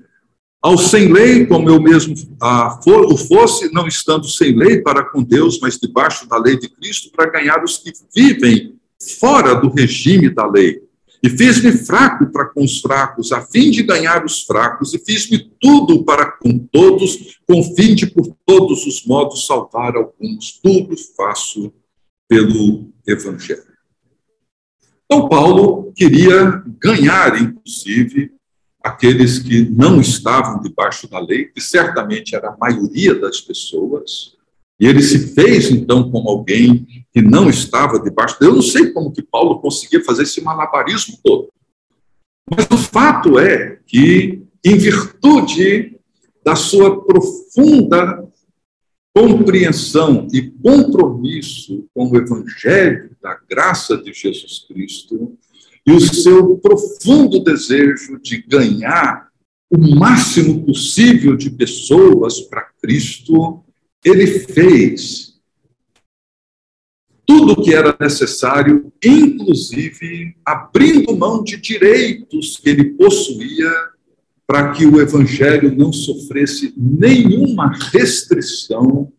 [0.61, 5.03] ao sem lei, como eu mesmo ah, for, o fosse, não estando sem lei para
[5.03, 8.75] com Deus, mas debaixo da lei de Cristo, para ganhar os que vivem
[9.19, 10.83] fora do regime da lei,
[11.23, 15.51] E fiz-me fraco para com os fracos, a fim de ganhar os fracos, e fiz-me
[15.59, 20.59] tudo para com todos, com fim de por todos os modos salvar alguns.
[20.61, 21.73] Tudo faço
[22.27, 23.63] pelo Evangelho.
[25.05, 28.31] Então, Paulo queria ganhar, inclusive,
[28.83, 34.36] aqueles que não estavam debaixo da lei, que certamente era a maioria das pessoas,
[34.79, 38.37] e ele se fez, então, como alguém que não estava debaixo.
[38.41, 41.49] Eu não sei como que Paulo conseguia fazer esse malabarismo todo.
[42.49, 45.97] Mas o fato é que, em virtude
[46.43, 48.23] da sua profunda
[49.13, 55.35] compreensão e compromisso com o Evangelho da graça de Jesus Cristo
[55.85, 59.27] e o seu profundo desejo de ganhar
[59.71, 63.63] o máximo possível de pessoas para Cristo,
[64.03, 65.37] ele fez
[67.25, 73.69] tudo o que era necessário, inclusive abrindo mão de direitos que ele possuía
[74.47, 79.11] para que o evangelho não sofresse nenhuma restrição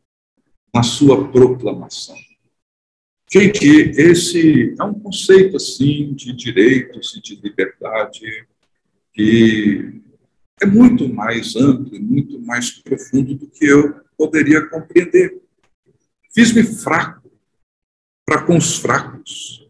[0.74, 2.16] na sua proclamação.
[3.30, 8.46] Gente, esse é um conceito assim de direitos e de liberdade
[9.12, 10.00] que
[10.62, 15.40] é muito mais amplo muito mais profundo do que eu poderia compreender.
[16.34, 17.30] Fiz-me fraco
[18.26, 19.66] para com os fracos,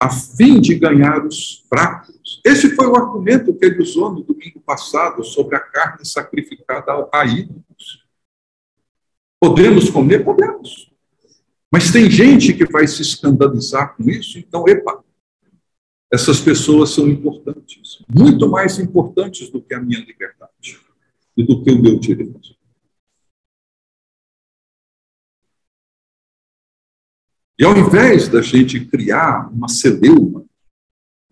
[0.00, 2.14] a fim de ganhar os fracos
[2.44, 7.24] esse foi o argumento que ele usou no domingo passado sobre a carne sacrificada a
[7.24, 8.04] ídolos.
[9.40, 10.22] Podemos comer?
[10.22, 10.92] Podemos.
[11.72, 15.02] Mas tem gente que vai se escandalizar com isso, então, epa,
[16.12, 20.78] essas pessoas são importantes, muito mais importantes do que a minha liberdade
[21.36, 22.54] e do que o meu direito.
[27.58, 30.44] E ao invés da gente criar uma celeuma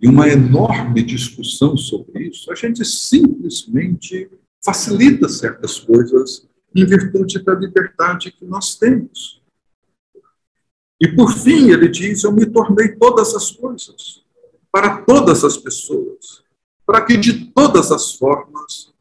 [0.01, 4.31] e uma enorme discussão sobre isso, a gente simplesmente
[4.64, 9.43] facilita certas coisas em virtude da liberdade que nós temos.
[11.01, 14.25] E por fim, ele diz: Eu me tornei todas as coisas,
[14.70, 16.45] para todas as pessoas,
[16.87, 18.95] para que de todas as formas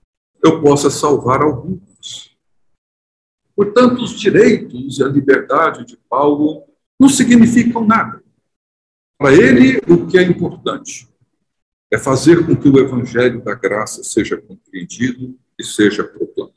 [0.44, 2.36] eu possa salvar alguns.
[3.56, 6.64] Portanto, os direitos e a liberdade de Paulo
[7.02, 8.24] não significam nada.
[9.18, 11.10] Para ele, o que é importante
[11.92, 16.54] é fazer com que o evangelho da graça seja compreendido e seja proclamado.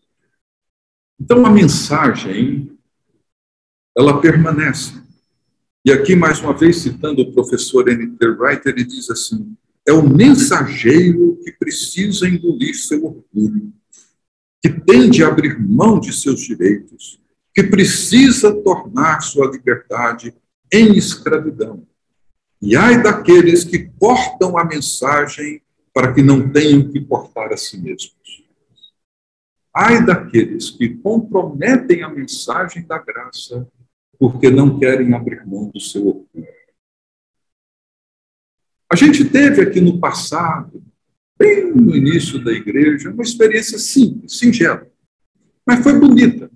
[1.19, 2.79] Então, a mensagem,
[3.97, 5.03] ela permanece.
[5.83, 8.27] E aqui, mais uma vez, citando o professor N.T.
[8.27, 13.73] Wright, ele diz assim: é o mensageiro que precisa engolir seu orgulho,
[14.63, 17.19] que tem de abrir mão de seus direitos,
[17.55, 20.35] que precisa tornar sua liberdade
[20.73, 21.87] em escravidão
[22.61, 25.61] e ai daqueles que cortam a mensagem
[25.93, 28.43] para que não tenham que cortar a si mesmos.
[29.73, 33.69] Ai daqueles que comprometem a mensagem da graça
[34.19, 36.49] porque não querem abrir mão do seu orgulho.
[38.91, 40.83] A gente teve aqui no passado,
[41.39, 44.91] bem no início da igreja, uma experiência simples, singela,
[45.67, 46.51] mas foi bonita.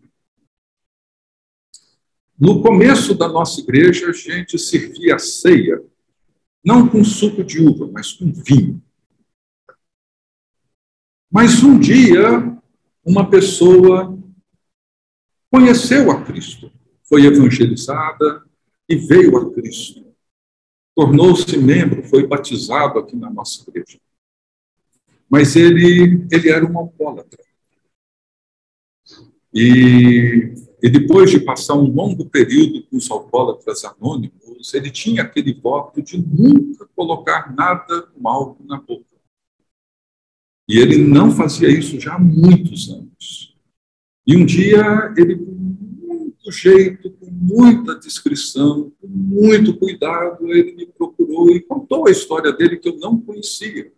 [2.39, 5.83] No começo da nossa igreja, a gente servia a ceia
[6.65, 8.83] não com suco de uva, mas com vinho.
[11.31, 12.59] Mas um dia,
[13.05, 14.19] uma pessoa
[15.51, 16.71] conheceu a Cristo,
[17.03, 18.45] foi evangelizada
[18.89, 20.07] e veio a Cristo.
[20.95, 23.99] Tornou-se membro, foi batizado aqui na nossa igreja.
[25.29, 27.43] Mas ele, ele era um alcoólatra.
[29.53, 35.53] E, e depois de passar um longo período com os alcoólatras anônimos, ele tinha aquele
[35.53, 39.05] voto de nunca colocar nada álcool na boca.
[40.69, 43.57] E ele não fazia isso já há muitos anos.
[44.27, 50.87] E um dia, ele, com muito jeito, com muita discrição, com muito cuidado, ele me
[50.87, 53.91] procurou e contou a história dele que eu não conhecia.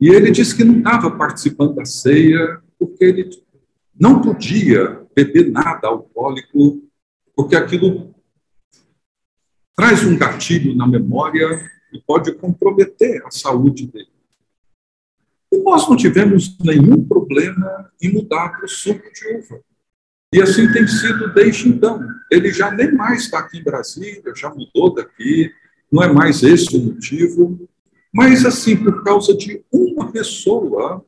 [0.00, 3.30] E ele disse que não estava participando da ceia porque ele
[3.98, 6.82] não podia beber nada alcoólico,
[7.34, 8.14] porque aquilo
[9.76, 11.48] traz um gatilho na memória
[11.92, 14.08] e pode comprometer a saúde dele.
[15.50, 19.60] E nós não tivemos nenhum problema em mudar para o suco de uva.
[20.32, 22.06] E assim tem sido desde então.
[22.30, 25.50] Ele já nem mais está aqui em Brasília, já mudou daqui,
[25.90, 27.68] não é mais esse o motivo.
[28.12, 31.04] Mas, assim, por causa de uma pessoa,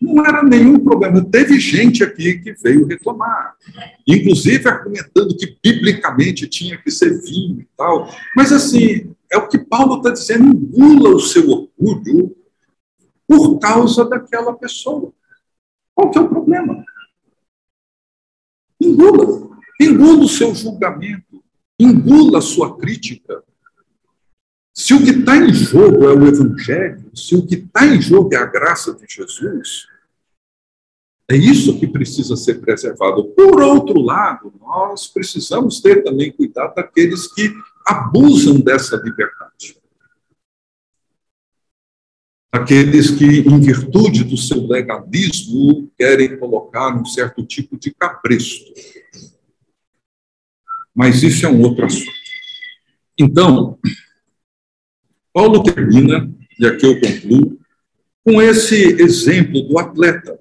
[0.00, 1.24] não era nenhum problema.
[1.24, 3.54] Teve gente aqui que veio reclamar,
[4.06, 8.08] inclusive argumentando que biblicamente tinha que ser vinho e tal.
[8.36, 12.36] Mas, assim, é o que Paulo está dizendo, engula o seu orgulho
[13.26, 15.12] por causa daquela pessoa.
[15.94, 16.84] Qual que é o problema?
[18.80, 19.48] Engula.
[19.80, 21.42] Engula o seu julgamento.
[21.78, 23.42] Engula a sua crítica.
[24.78, 28.34] Se o que está em jogo é o Evangelho, se o que está em jogo
[28.34, 29.86] é a graça de Jesus,
[31.30, 33.24] é isso que precisa ser preservado.
[33.24, 37.50] Por outro lado, nós precisamos ter também cuidado daqueles que
[37.86, 39.78] abusam dessa liberdade.
[42.52, 48.74] Aqueles que, em virtude do seu legalismo, querem colocar um certo tipo de capresto.
[50.94, 52.12] Mas isso é um outro assunto.
[53.18, 53.78] Então,
[55.36, 57.58] Paulo termina, e aqui eu concluo,
[58.24, 60.40] com esse exemplo do atleta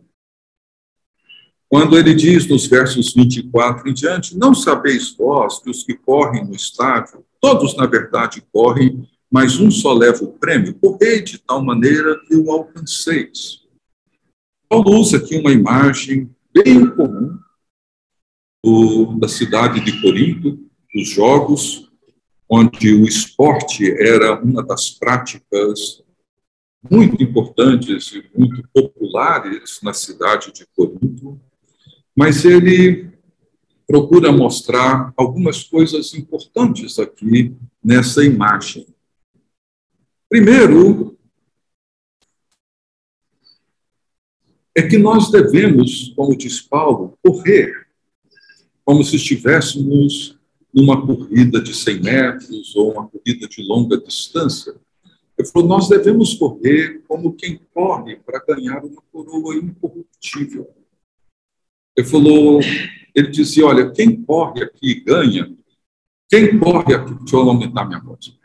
[1.67, 6.45] quando ele diz nos versos 24 em diante: Não sabeis vós que os que correm
[6.45, 10.75] no estádio, todos na verdade correm, mas um só leva o prêmio?
[10.75, 13.65] Correi de tal maneira que o alcanceis.
[14.69, 17.37] Paulo usa aqui uma imagem bem comum
[18.63, 20.57] do, da cidade de Corinto,
[20.93, 21.91] dos jogos,
[22.49, 26.03] onde o esporte era uma das práticas
[26.89, 31.39] muito importantes e muito populares na cidade de Corinto
[32.15, 33.11] mas ele
[33.85, 38.87] procura mostrar algumas coisas importantes aqui nessa imagem.
[40.29, 41.17] Primeiro,
[44.73, 47.85] é que nós devemos, como diz Paulo, correr
[48.83, 50.34] como se estivéssemos
[50.75, 54.75] numa corrida de 100 metros ou uma corrida de longa distância.
[55.37, 60.69] Ele falou, nós devemos correr como quem corre para ganhar uma coroa incorruptível.
[61.95, 62.59] Ele falou,
[63.13, 65.49] ele dizia, olha, quem corre aqui ganha,
[66.29, 68.37] quem corre aqui, deixa eu aumentar minha voz,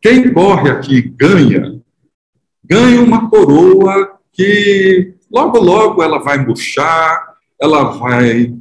[0.00, 1.80] quem corre aqui ganha,
[2.62, 8.54] ganha uma coroa que logo, logo ela vai murchar, ela vai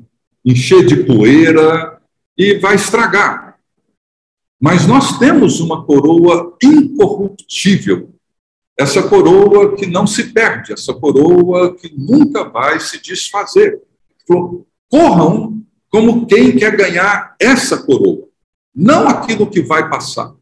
[0.45, 1.90] encher de poeira
[2.37, 3.59] e vai estragar.
[4.59, 8.13] Mas nós temos uma coroa incorruptível,
[8.77, 13.81] essa coroa que não se perde, essa coroa que nunca vai se desfazer.
[14.27, 18.27] Falou, corram como quem quer ganhar essa coroa,
[18.73, 20.33] não aquilo que vai passar.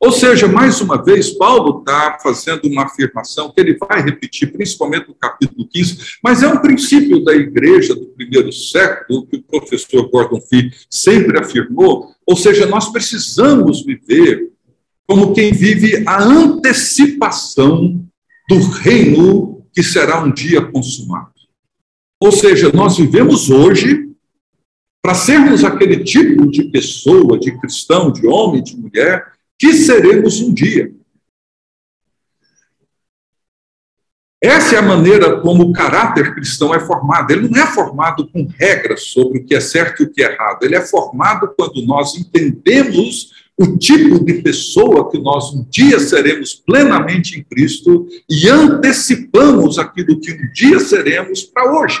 [0.00, 5.08] Ou seja, mais uma vez, Paulo está fazendo uma afirmação que ele vai repetir, principalmente
[5.08, 10.08] no capítulo 15, mas é um princípio da igreja do primeiro século, que o professor
[10.10, 12.10] Gordon Fee sempre afirmou.
[12.26, 14.52] Ou seja, nós precisamos viver
[15.06, 18.04] como quem vive a antecipação
[18.48, 21.30] do reino que será um dia consumado.
[22.20, 24.06] Ou seja, nós vivemos hoje
[25.02, 30.52] para sermos aquele tipo de pessoa, de cristão, de homem, de mulher, que seremos um
[30.52, 30.92] dia.
[34.42, 37.30] Essa é a maneira como o caráter cristão é formado.
[37.32, 40.32] Ele não é formado com regras sobre o que é certo e o que é
[40.32, 40.62] errado.
[40.62, 46.54] Ele é formado quando nós entendemos o tipo de pessoa que nós um dia seremos
[46.54, 51.98] plenamente em Cristo e antecipamos aquilo que um dia seremos para hoje.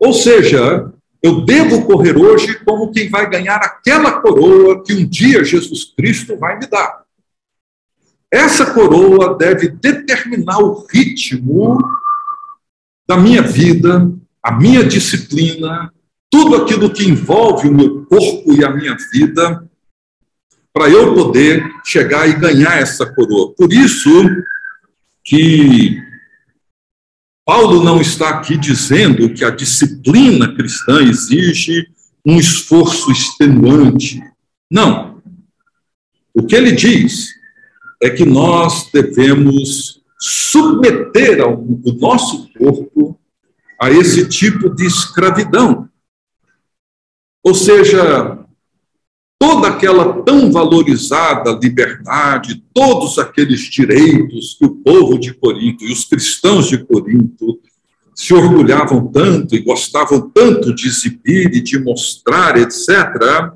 [0.00, 0.92] Ou seja,
[1.22, 6.36] eu devo correr hoje como quem vai ganhar aquela coroa que um dia Jesus Cristo
[6.36, 7.04] vai me dar.
[8.30, 11.78] Essa coroa deve determinar o ritmo
[13.06, 14.12] da minha vida,
[14.42, 15.92] a minha disciplina,
[16.30, 19.68] tudo aquilo que envolve o meu corpo e a minha vida,
[20.72, 23.54] para eu poder chegar e ganhar essa coroa.
[23.56, 24.10] Por isso
[25.24, 26.02] que
[27.46, 31.88] Paulo não está aqui dizendo que a disciplina cristã exige
[32.26, 34.20] um esforço extenuante.
[34.68, 35.22] Não.
[36.34, 37.28] O que ele diz
[38.02, 43.16] é que nós devemos submeter o nosso corpo
[43.80, 45.88] a esse tipo de escravidão.
[47.44, 48.44] Ou seja,
[49.38, 56.04] toda aquela tão valorizada liberdade, todos aqueles direitos que o povo de Corinto e os
[56.04, 57.58] cristãos de Corinto
[58.14, 63.52] se orgulhavam tanto e gostavam tanto de exibir e de mostrar, etc.,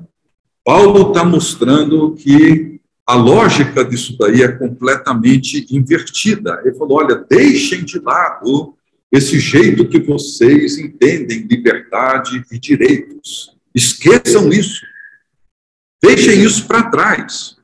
[0.63, 6.61] Paulo está mostrando que a lógica disso daí é completamente invertida.
[6.63, 8.75] Ele falou: olha, deixem de lado
[9.11, 13.51] esse jeito que vocês entendem liberdade e direitos.
[13.73, 14.90] Esqueçam isso.
[16.03, 17.55] Deixem isso para trás.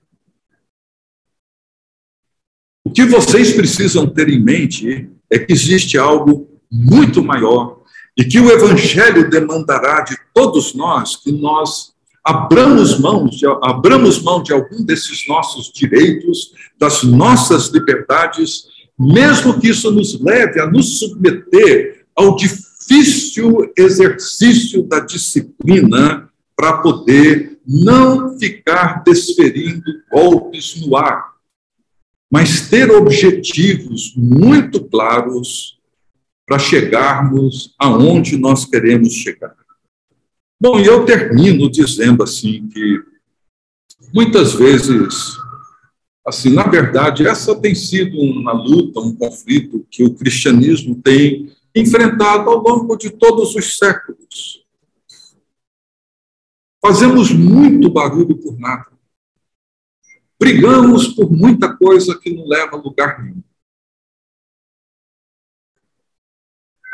[2.86, 7.82] O que vocês precisam ter em mente é que existe algo muito maior
[8.18, 14.42] e que o Evangelho demandará de todos nós que nós abramos mão, de, abramos mão
[14.42, 18.66] de algum desses nossos direitos, das nossas liberdades,
[19.00, 27.57] mesmo que isso nos leve a nos submeter ao difícil exercício da disciplina para poder
[27.68, 31.34] não ficar desferindo golpes no ar,
[32.32, 35.78] mas ter objetivos muito claros
[36.45, 39.53] para chegarmos aonde nós queremos chegar.
[40.59, 43.03] Bom, e eu termino dizendo assim que
[44.13, 45.36] muitas vezes,
[46.26, 52.49] assim, na verdade, essa tem sido uma luta, um conflito que o cristianismo tem enfrentado
[52.49, 54.65] ao longo de todos os séculos.
[56.82, 58.88] Fazemos muito barulho por nada.
[60.40, 63.42] Brigamos por muita coisa que não leva a lugar nenhum.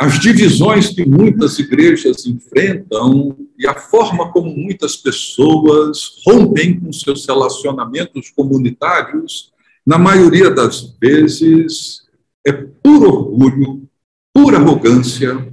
[0.04, 7.26] as divisões que muitas igrejas enfrentam e a forma como muitas pessoas rompem com seus
[7.26, 9.54] relacionamentos comunitários,
[9.86, 12.02] na maioria das vezes,
[12.46, 13.88] é puro orgulho,
[14.34, 15.53] pura arrogância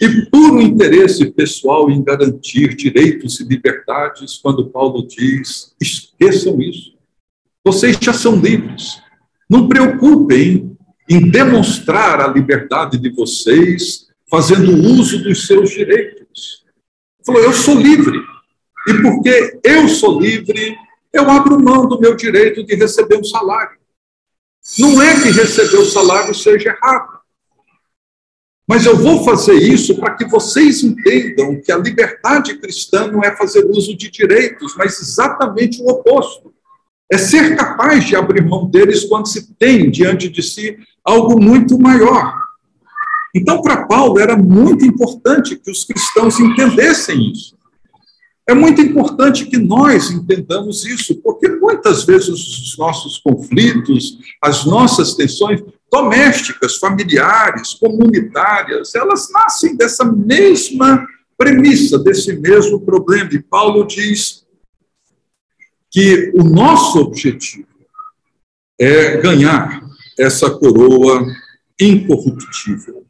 [0.00, 6.94] e puro interesse pessoal em garantir direitos e liberdades, quando Paulo diz: esqueçam isso.
[7.64, 9.00] Vocês já são livres.
[9.48, 10.76] Não preocupem
[11.08, 16.64] em demonstrar a liberdade de vocês, fazendo uso dos seus direitos.
[17.24, 18.18] Falou: Eu sou livre.
[18.86, 20.76] E porque eu sou livre,
[21.10, 23.78] eu abro mão do meu direito de receber um salário.
[24.78, 27.13] Não é que receber o salário seja errado.
[28.66, 33.36] Mas eu vou fazer isso para que vocês entendam que a liberdade cristã não é
[33.36, 36.52] fazer uso de direitos, mas exatamente o oposto.
[37.12, 41.78] É ser capaz de abrir mão deles quando se tem diante de si algo muito
[41.78, 42.34] maior.
[43.34, 47.54] Então, para Paulo, era muito importante que os cristãos entendessem isso.
[48.46, 55.14] É muito importante que nós entendamos isso, porque muitas vezes os nossos conflitos, as nossas
[55.14, 61.06] tensões domésticas, familiares, comunitárias, elas nascem dessa mesma
[61.36, 63.30] premissa, desse mesmo problema.
[63.32, 64.44] E Paulo diz
[65.90, 67.68] que o nosso objetivo
[68.78, 69.82] é ganhar
[70.18, 71.24] essa coroa
[71.80, 73.06] incorruptível.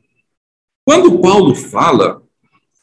[0.85, 2.22] Quando Paulo fala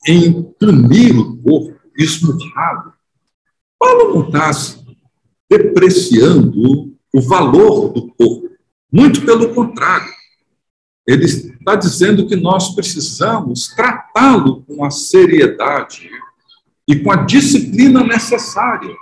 [0.07, 2.93] em punir o corpo esmurrado,
[3.79, 4.51] Paulo não está
[5.49, 8.50] depreciando o valor do corpo.
[8.91, 10.11] Muito pelo contrário.
[11.07, 16.09] Ele está dizendo que nós precisamos tratá-lo com a seriedade
[16.87, 18.95] e com a disciplina necessária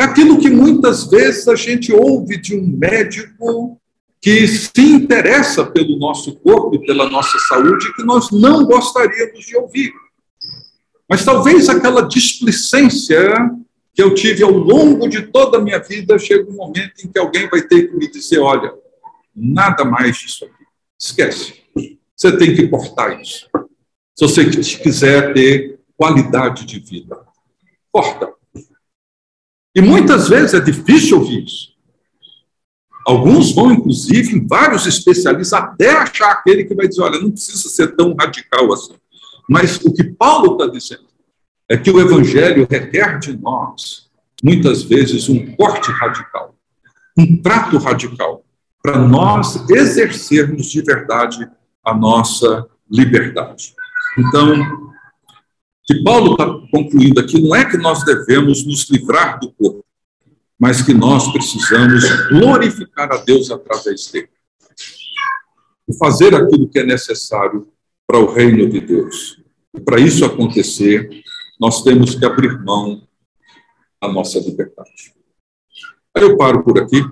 [0.00, 3.78] é aquilo que muitas vezes a gente ouve de um médico
[4.18, 9.58] que se interessa pelo nosso corpo e pela nossa saúde, que nós não gostaríamos de
[9.58, 9.92] ouvir.
[11.06, 13.50] Mas talvez aquela displicência
[14.00, 17.18] que eu tive ao longo de toda a minha vida, chega um momento em que
[17.18, 18.72] alguém vai ter que me dizer: olha,
[19.36, 20.64] nada mais disso aqui.
[20.98, 21.62] Esquece.
[22.16, 23.46] Você tem que cortar isso.
[24.16, 27.20] Se você quiser ter qualidade de vida.
[27.92, 28.32] Corta.
[29.74, 31.74] E muitas vezes é difícil ouvir isso.
[33.06, 37.68] Alguns vão, inclusive, em vários especialistas, até achar aquele que vai dizer: olha, não precisa
[37.68, 38.94] ser tão radical assim.
[39.48, 41.09] Mas o que Paulo está dizendo
[41.70, 44.10] é que o Evangelho requer de nós,
[44.42, 46.56] muitas vezes, um corte radical,
[47.16, 48.44] um trato radical,
[48.82, 51.48] para nós exercermos de verdade
[51.84, 53.72] a nossa liberdade.
[54.18, 54.90] Então,
[55.86, 59.84] que Paulo está concluindo aqui não é que nós devemos nos livrar do corpo,
[60.58, 64.28] mas que nós precisamos glorificar a Deus através dele.
[65.88, 67.68] E fazer aquilo que é necessário
[68.08, 69.40] para o reino de Deus.
[69.72, 71.22] E para isso acontecer,
[71.60, 73.06] nós temos que abrir mão
[74.00, 75.14] da nossa liberdade.
[76.16, 77.02] Aí eu paro por aqui,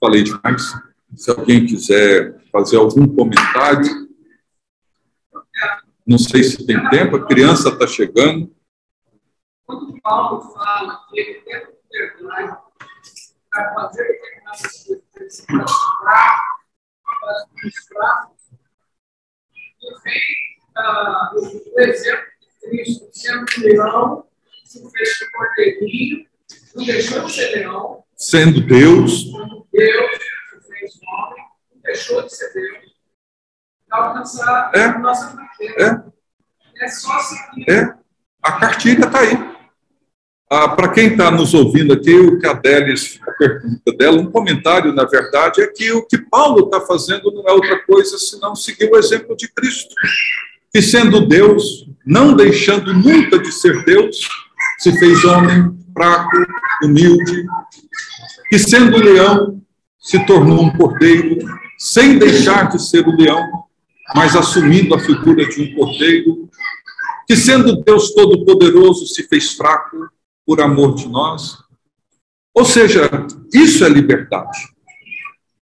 [0.00, 0.74] falei demais.
[1.14, 4.08] Se alguém quiser fazer algum comentário,
[6.04, 8.52] não sei se tem tempo, a criança está chegando.
[9.64, 12.58] Quando Paulo fala que ele tem liberdade
[13.48, 18.32] para fazer determinadas coisas, para administrar,
[19.80, 20.20] e vem
[20.76, 22.33] uh, o exemplo
[22.64, 24.24] Cristo sendo leão,
[24.64, 26.26] se fez cordeirinho,
[26.74, 28.04] não deixou de ser leão.
[28.16, 29.24] Sendo Deus.
[29.24, 30.10] Sendo Deus,
[30.50, 31.44] se fez homem,
[31.74, 32.94] não deixou de ser Deus
[33.94, 34.80] alcançar é.
[34.80, 36.04] a nossa carteira.
[36.80, 36.84] É.
[36.84, 37.70] É só seguir.
[37.70, 37.94] É.
[38.42, 39.54] A cartilha está aí.
[40.50, 44.30] Ah, Para quem está nos ouvindo aqui, o que a Délis, a pergunta dela, um
[44.30, 48.54] comentário, na verdade, é que o que Paulo está fazendo não é outra coisa senão
[48.54, 49.94] seguir o exemplo de Cristo.
[50.74, 54.28] Que sendo Deus, não deixando nunca de ser Deus,
[54.80, 56.36] se fez homem, fraco,
[56.82, 57.46] humilde,
[58.50, 59.62] que sendo leão,
[60.00, 61.46] se tornou um cordeiro,
[61.78, 63.64] sem deixar de ser o leão,
[64.16, 66.50] mas assumindo a figura de um cordeiro,
[67.28, 70.08] que sendo Deus Todo-Poderoso se fez fraco
[70.44, 71.56] por amor de nós.
[72.52, 73.08] Ou seja,
[73.52, 74.58] isso é liberdade.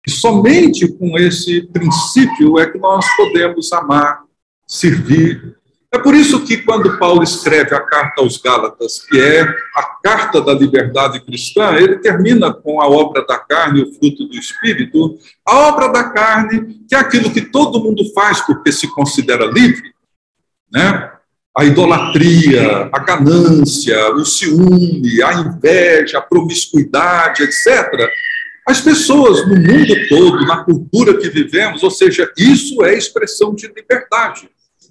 [0.07, 4.30] E somente com esse princípio é que nós podemos amar,
[4.71, 5.57] servir.
[5.93, 9.43] É por isso que, quando Paulo escreve a carta aos Gálatas, que é
[9.75, 14.37] a carta da liberdade cristã, ele termina com a obra da carne, o fruto do
[14.37, 15.19] espírito.
[15.45, 19.93] A obra da carne, que é aquilo que todo mundo faz porque se considera livre,
[20.73, 21.11] né?
[21.57, 28.09] a idolatria, a ganância, o ciúme, a inveja, a promiscuidade, etc.
[28.65, 33.67] As pessoas no mundo todo, na cultura que vivemos, ou seja, isso é expressão de
[33.67, 34.49] liberdade.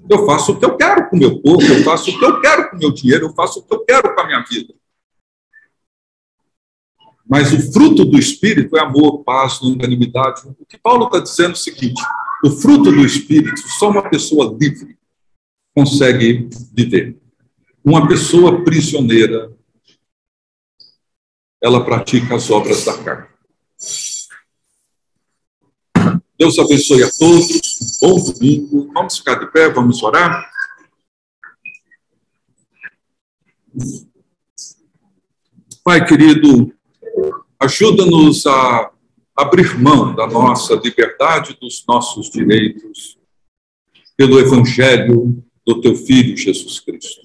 [0.08, 2.40] Eu faço o que eu quero com o meu corpo, eu faço o que eu
[2.40, 4.74] quero com o meu dinheiro, eu faço o que eu quero com a minha vida.
[7.28, 10.48] Mas o fruto do Espírito é amor, paz, longanimidade.
[10.60, 12.02] O que Paulo está dizendo é o seguinte:
[12.44, 14.98] o fruto do Espírito, só uma pessoa livre
[15.76, 17.18] consegue viver.
[17.86, 19.56] Uma pessoa prisioneira,
[21.62, 23.28] ela pratica as obras da carne.
[26.38, 27.69] Deus abençoe a todos.
[28.02, 28.90] Bom domingo.
[28.94, 30.50] Vamos ficar de pé, vamos orar.
[35.84, 36.74] Pai querido,
[37.60, 38.92] ajuda-nos a
[39.36, 43.18] abrir mão da nossa liberdade, dos nossos direitos,
[44.16, 47.22] pelo Evangelho do teu Filho Jesus Cristo.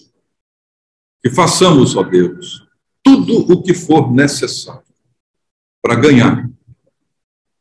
[1.23, 2.67] Que façamos, ó Deus,
[3.03, 4.83] tudo o que for necessário
[5.81, 6.51] para ganhar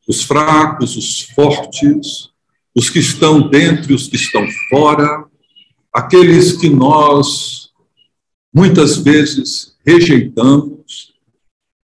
[0.07, 2.32] os fracos, os fortes,
[2.75, 5.25] os que estão dentro e os que estão fora,
[5.91, 7.69] aqueles que nós
[8.53, 11.13] muitas vezes rejeitamos,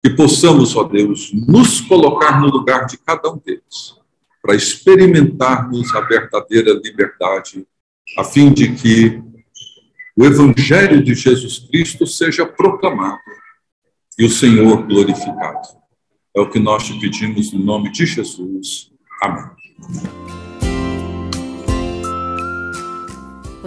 [0.03, 3.95] que possamos, ó Deus, nos colocar no lugar de cada um deles,
[4.41, 7.65] para experimentarmos a verdadeira liberdade
[8.17, 9.21] a fim de que
[10.17, 13.19] o Evangelho de Jesus Cristo seja proclamado
[14.17, 15.67] e o Senhor glorificado.
[16.35, 18.91] É o que nós te pedimos no nome de Jesus.
[19.21, 20.48] Amém.